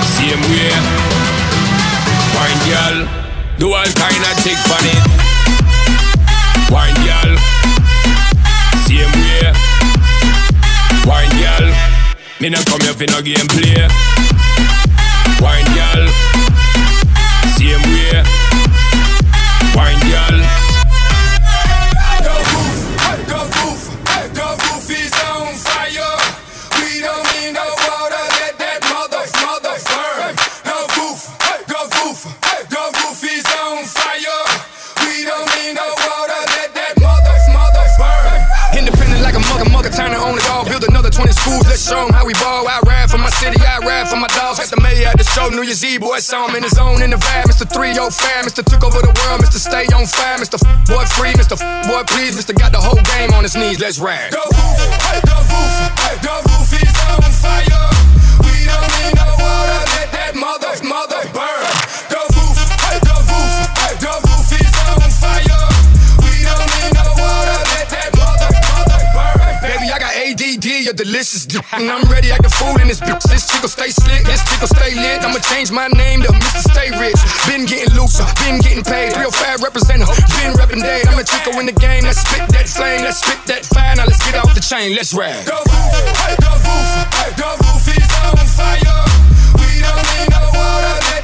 same 0.03 0.43
way. 0.51 0.71
Wine 2.35 2.61
girl, 2.67 2.97
do 3.57 3.73
all 3.73 3.91
kind 3.95 4.23
of 4.27 4.35
trick 4.43 4.59
on 4.67 4.83
it. 4.83 5.03
Wine 6.69 6.99
girl, 7.07 7.31
same 8.85 9.13
way. 9.23 9.53
Wine 11.07 11.33
girl. 11.39 11.67
Me 12.41 12.49
no 12.49 12.59
come 12.67 12.81
here 12.81 12.93
for 12.93 13.07
no 13.11 13.21
game 13.21 13.47
play. 13.47 14.32
The 45.81 45.87
Eve, 45.87 46.01
boy, 46.01 46.19
him 46.19 46.55
in 46.55 46.63
his 46.63 46.73
zone, 46.73 47.01
in 47.01 47.09
the 47.09 47.17
vibe. 47.17 47.45
Mr. 47.45 47.65
305, 47.65 48.45
Mr. 48.45 48.63
Took 48.63 48.83
over 48.83 49.01
the 49.01 49.13
world, 49.25 49.41
Mr. 49.41 49.57
Stay 49.57 49.85
on 49.95 50.05
fire, 50.05 50.37
Mr. 50.37 50.61
Boy 50.85 51.05
free, 51.17 51.33
Mr. 51.33 51.57
Boy 51.87 52.03
please, 52.05 52.37
Mr. 52.37 52.53
Got 52.53 52.73
the 52.73 52.81
whole 52.81 53.01
game 53.17 53.33
on 53.33 53.43
his 53.43 53.55
knees, 53.55 53.79
let's 53.79 53.97
ride. 53.97 54.31
Go 54.31 54.43
roof, 54.43 54.77
go 55.25 55.37
roof, 55.49 55.75
go 56.21 56.35
roof 56.45 56.73
is 56.77 56.97
on 57.09 57.25
fire. 57.41 57.89
We 58.45 58.65
don't 58.69 58.91
need 59.01 59.15
no 59.17 59.29
water, 59.41 59.81
let 59.97 60.11
that 60.13 60.33
mother, 60.35 60.73
mother 60.85 61.21
burn. 61.33 61.72
You're 70.93 71.09
delicious, 71.09 71.49
and 71.73 71.89
I'm 71.89 72.05
ready 72.05 72.29
I 72.29 72.37
the 72.37 72.53
fool 72.53 72.77
in 72.77 72.85
this 72.85 73.01
bitch. 73.01 73.25
This 73.25 73.49
chick'll 73.49 73.65
stay 73.65 73.89
slick, 73.89 74.29
this 74.29 74.45
chick'll 74.45 74.69
stay 74.69 74.93
lit. 74.93 75.25
I'ma 75.25 75.41
change 75.41 75.73
my 75.73 75.89
name 75.89 76.21
to 76.21 76.29
Mr. 76.29 76.61
Stay 76.69 76.93
Rich. 76.93 77.17
Been 77.49 77.65
getting 77.65 77.89
looser, 77.97 78.21
been 78.45 78.61
getting 78.61 78.85
paid. 78.85 79.17
Real 79.17 79.33
fat 79.33 79.57
representative, 79.65 80.13
been 80.37 80.53
reppin' 80.53 80.85
dead. 80.85 81.09
I'm 81.09 81.17
a 81.17 81.25
chico 81.25 81.57
in 81.57 81.65
the 81.65 81.73
game, 81.73 82.05
let's 82.05 82.21
spit 82.21 82.45
that 82.53 82.69
flame, 82.69 83.01
let's 83.01 83.25
spit 83.25 83.41
that 83.49 83.65
fire. 83.73 83.97
Now 83.97 84.05
let's 84.05 84.21
get 84.21 84.37
off 84.37 84.53
the 84.53 84.61
chain, 84.61 84.93
let's 84.93 85.17
ride. 85.17 85.41
Go 85.49 85.65
roof, 85.65 85.97
go 86.37 86.53
roof, 86.61 86.93
go 87.41 87.49
roof 87.57 87.89
is 87.89 88.13
on 88.29 88.37
fire. 88.53 89.01
We 89.65 89.81
don't 89.81 89.97
need 89.97 90.29
no 90.29 90.45
water, 90.53 91.22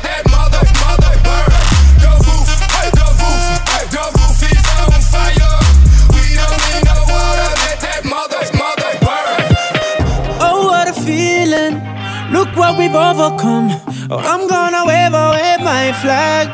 what 12.70 12.78
we've 12.78 12.96
overcome. 12.96 13.70
Oh, 14.12 14.18
I'm 14.18 14.48
gonna 14.48 14.86
wave 14.86 15.14
away 15.14 15.58
my 15.64 15.92
flag. 16.02 16.48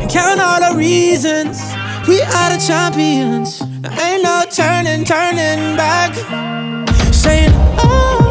And 0.00 0.10
count 0.10 0.40
all 0.40 0.60
the 0.60 0.76
reasons 0.76 1.58
we 2.06 2.20
are 2.20 2.50
the 2.52 2.62
champions. 2.66 3.60
There 3.80 3.92
ain't 3.92 4.22
no 4.22 4.44
turning, 4.50 5.04
turning 5.04 5.76
back. 5.76 6.14
Saying, 7.12 7.52
oh, 7.78 8.27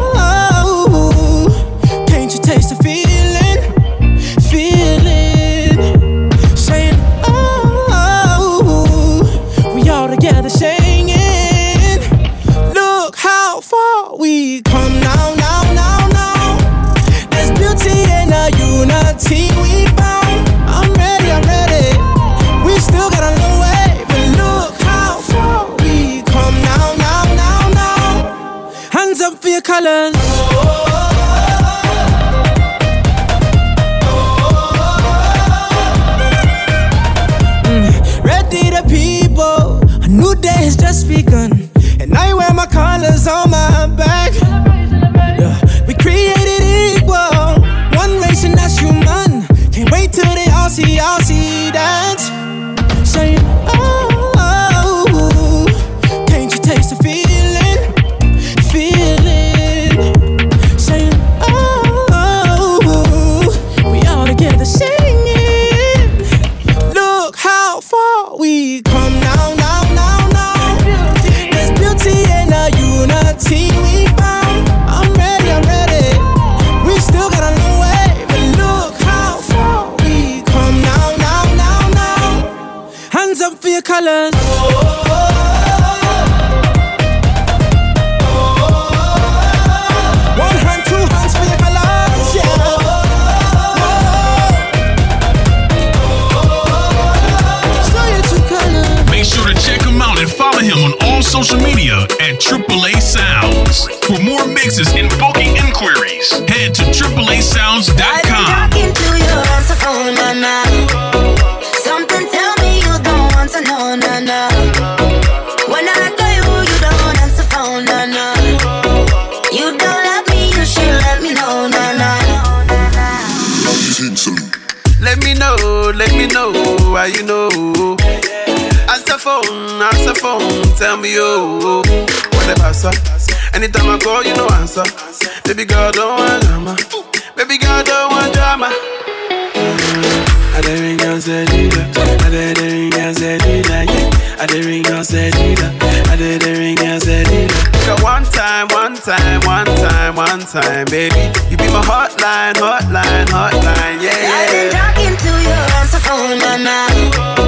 time, 149.28 149.40
one 149.46 149.76
time, 149.76 150.14
one 150.16 150.40
time, 150.40 150.86
baby. 150.86 151.20
You 151.50 151.56
be 151.56 151.68
my 151.68 151.82
hotline, 151.82 152.54
hotline, 152.54 153.26
hotline, 153.26 154.02
yeah, 154.02 154.16
yeah. 154.22 154.38
I've 154.38 154.50
been 154.50 154.70
talking 154.72 155.16
to 155.16 155.32
your 155.42 155.64
answer 155.78 156.00
phone 156.00 156.42
all 156.42 156.58
night. 156.58 157.47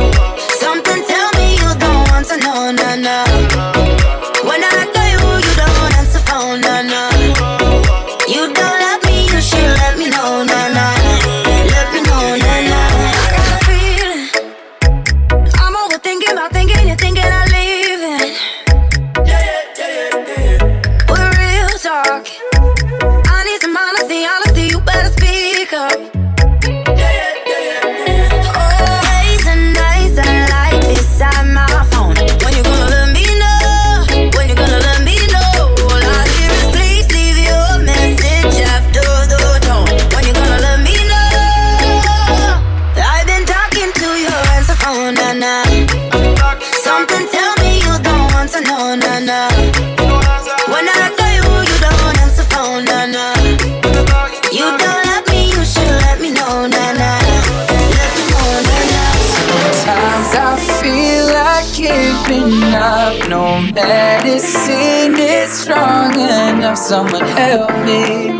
someone 66.91 67.23
help 67.23 67.71
me. 67.87 68.31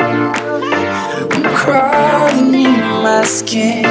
I'm 0.00 1.44
crawling 1.54 2.54
in 2.54 2.80
my 3.04 3.22
skin. 3.22 3.84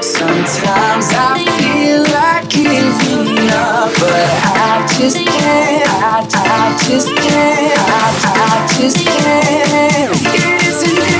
Sometimes 0.00 1.06
I 1.10 1.44
feel 1.58 2.02
like 2.14 2.48
giving 2.48 3.50
up, 3.50 3.90
but 3.98 4.30
I 4.46 4.86
just 4.96 5.16
can't. 5.16 5.88
I, 5.88 6.24
I 6.30 6.78
just 6.86 7.08
can't. 7.16 7.80
I, 7.98 8.14
I 8.46 8.78
just 8.78 8.98
can't. 9.04 10.14
It 10.32 10.62
isn't. 10.68 11.19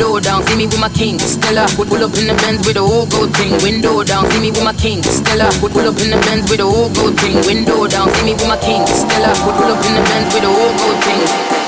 Window 0.00 0.18
down, 0.18 0.42
see 0.46 0.56
me 0.56 0.64
with 0.64 0.80
my 0.80 0.88
king, 0.88 1.18
Stella. 1.18 1.68
Would 1.76 1.88
pull 1.88 2.02
up 2.02 2.16
in 2.16 2.26
the 2.26 2.32
Benz 2.32 2.66
with 2.66 2.78
a 2.78 2.80
whole 2.80 3.04
gold 3.04 3.36
thing. 3.36 3.52
Window 3.62 4.02
down, 4.02 4.24
see 4.30 4.40
me 4.40 4.50
with 4.50 4.64
my 4.64 4.72
king, 4.72 5.02
Stella. 5.02 5.52
Would 5.60 5.72
pull 5.72 5.86
up 5.86 6.00
in 6.00 6.08
the 6.08 6.16
Benz 6.24 6.50
with 6.50 6.60
a 6.60 6.64
whole 6.64 6.88
gold 6.88 7.20
thing. 7.20 7.36
Window 7.44 7.86
down, 7.86 8.08
see 8.08 8.24
me 8.24 8.32
with 8.32 8.48
my 8.48 8.56
king, 8.56 8.80
Stella. 8.86 9.28
Would 9.44 9.56
pull 9.60 9.68
up 9.68 9.84
in 9.84 9.92
the 9.92 10.00
Benz 10.00 10.32
with 10.32 10.44
a 10.44 10.48
whole 10.48 10.72
gold 10.80 11.04
thing. 11.04 11.59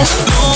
oh 0.00 0.47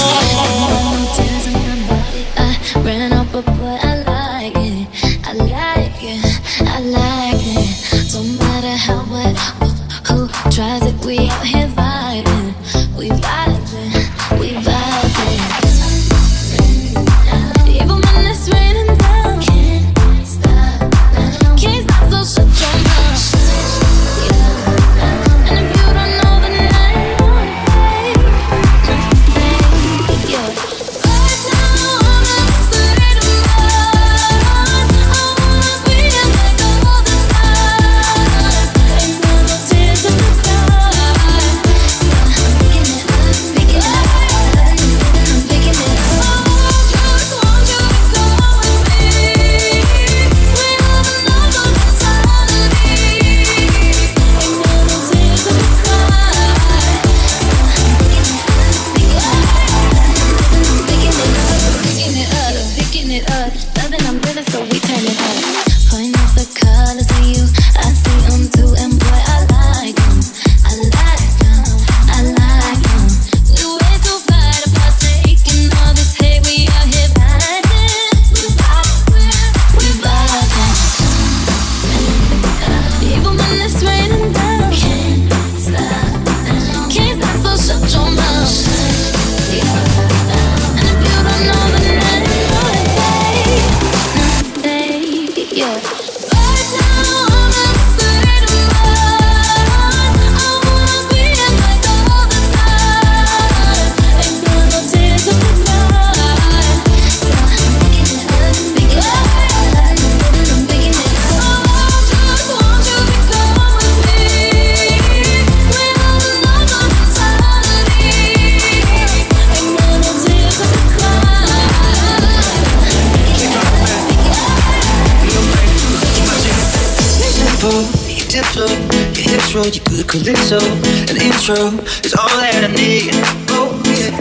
intro, 128.52 128.68
your 129.16 129.32
intro, 129.32 129.64
you 129.64 129.80
do 129.80 129.96
the 129.96 130.04
calypso. 130.04 130.60
An 131.08 131.16
intro 131.16 131.72
is 132.04 132.12
all 132.14 132.28
that 132.36 132.64
I 132.64 132.70
need. 132.76 133.14
Oh, 133.48 133.72
yeah. 133.88 134.12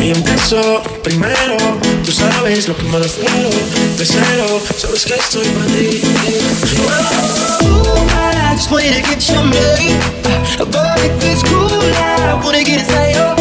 Y 0.00 0.10
empiezo 0.10 0.82
primero, 1.02 1.56
tú 2.04 2.12
sabes 2.12 2.68
lo 2.68 2.76
que 2.76 2.84
me 2.84 2.98
refiero. 2.98 3.50
De 3.98 4.06
cero, 4.06 4.60
sabes 4.76 5.04
que 5.04 5.14
estoy 5.14 5.46
para 5.48 5.66
ti. 5.66 6.02
Oh, 7.62 8.06
I 8.14 8.54
just 8.54 8.70
wanna 8.70 9.00
get 9.02 9.28
your 9.28 9.42
money. 9.42 9.98
But 10.70 10.98
if 11.02 11.24
it's 11.24 11.42
cool, 11.42 11.66
I 11.66 12.38
wanna 12.44 12.62
get 12.62 12.78
inside 12.78 13.14
your 13.14 13.34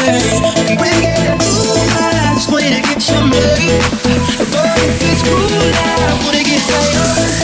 head. 0.00 0.78
Bring 0.78 1.04
it. 1.04 1.42
Ooh, 1.44 1.76
I 2.00 2.34
just 2.34 2.50
wanna 2.50 2.80
get 2.80 3.04
your 3.10 3.20
money. 3.20 3.68
But 4.48 4.78
if 4.78 5.02
it's 5.02 5.22
cool, 5.22 5.74
I 5.74 6.24
wanna 6.24 6.42
get 6.42 6.56
inside 6.56 6.92
your 6.94 7.04
head. 7.04 7.43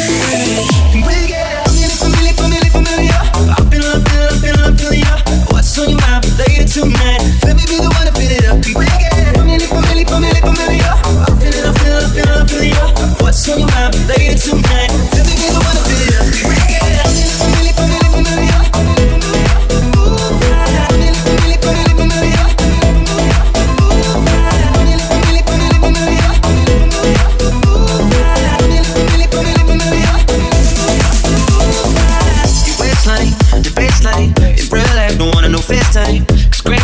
tonight. 14.40 15.10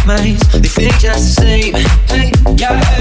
minds, 0.07 0.47
they 0.53 0.61
think 0.61 0.99
just 0.99 1.37
the 1.37 1.43
same. 1.43 1.75
Hey, 2.07 2.33
yeah. 2.57 2.96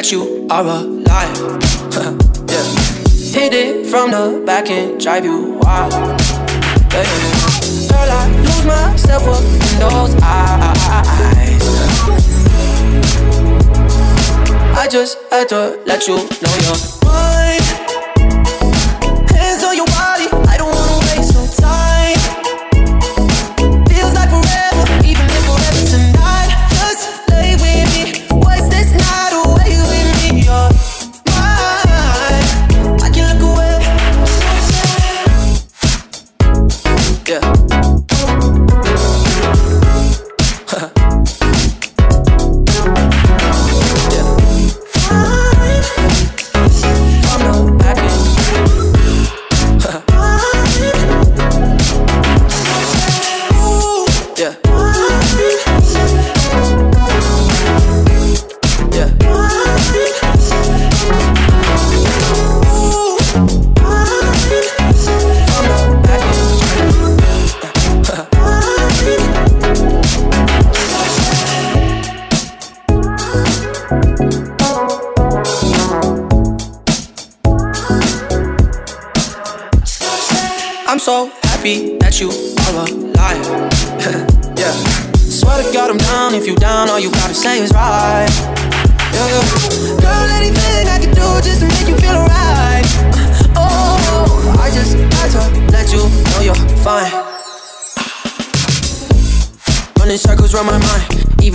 that 0.00 0.12
you 0.12 0.46
are 0.48 0.64
alive. 0.64 1.36
yeah. 2.48 3.38
Hit 3.38 3.52
it 3.52 3.86
from 3.86 4.12
the 4.12 4.42
back 4.46 4.70
and 4.70 4.98
drive 4.98 5.26
you 5.26 5.58
wild. 5.60 5.92
Yeah, 5.92 7.02
yeah. 7.02 7.50
Girl, 7.90 8.10
I 8.10 8.28
lose 8.38 8.64
myself 8.64 9.24
up 9.28 9.44
in 9.44 9.78
those 9.78 10.14
eyes. 10.22 11.62
I 14.74 14.88
just 14.90 15.18
had 15.30 15.50
to 15.50 15.78
let 15.84 16.08
you 16.08 16.16
know 16.16 16.56
you're. 16.62 17.19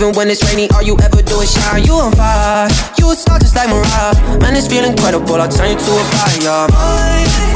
Even 0.06 0.18
when 0.18 0.30
it's 0.30 0.44
rainy, 0.44 0.70
all 0.70 0.82
you 0.82 0.96
ever 1.02 1.20
do 1.20 1.40
is 1.40 1.52
shine. 1.52 1.82
You 1.82 1.94
on 1.94 2.12
fire. 2.12 2.68
You 2.96 3.10
a 3.10 3.16
star 3.16 3.40
just 3.40 3.56
like 3.56 3.68
Mariah. 3.68 4.38
Man, 4.38 4.54
it's 4.54 4.68
feeling 4.68 4.92
incredible. 4.92 5.34
I'll 5.34 5.48
turn 5.48 5.70
you 5.70 5.76
to 5.76 5.90
a 5.90 6.04
fire. 6.14 7.55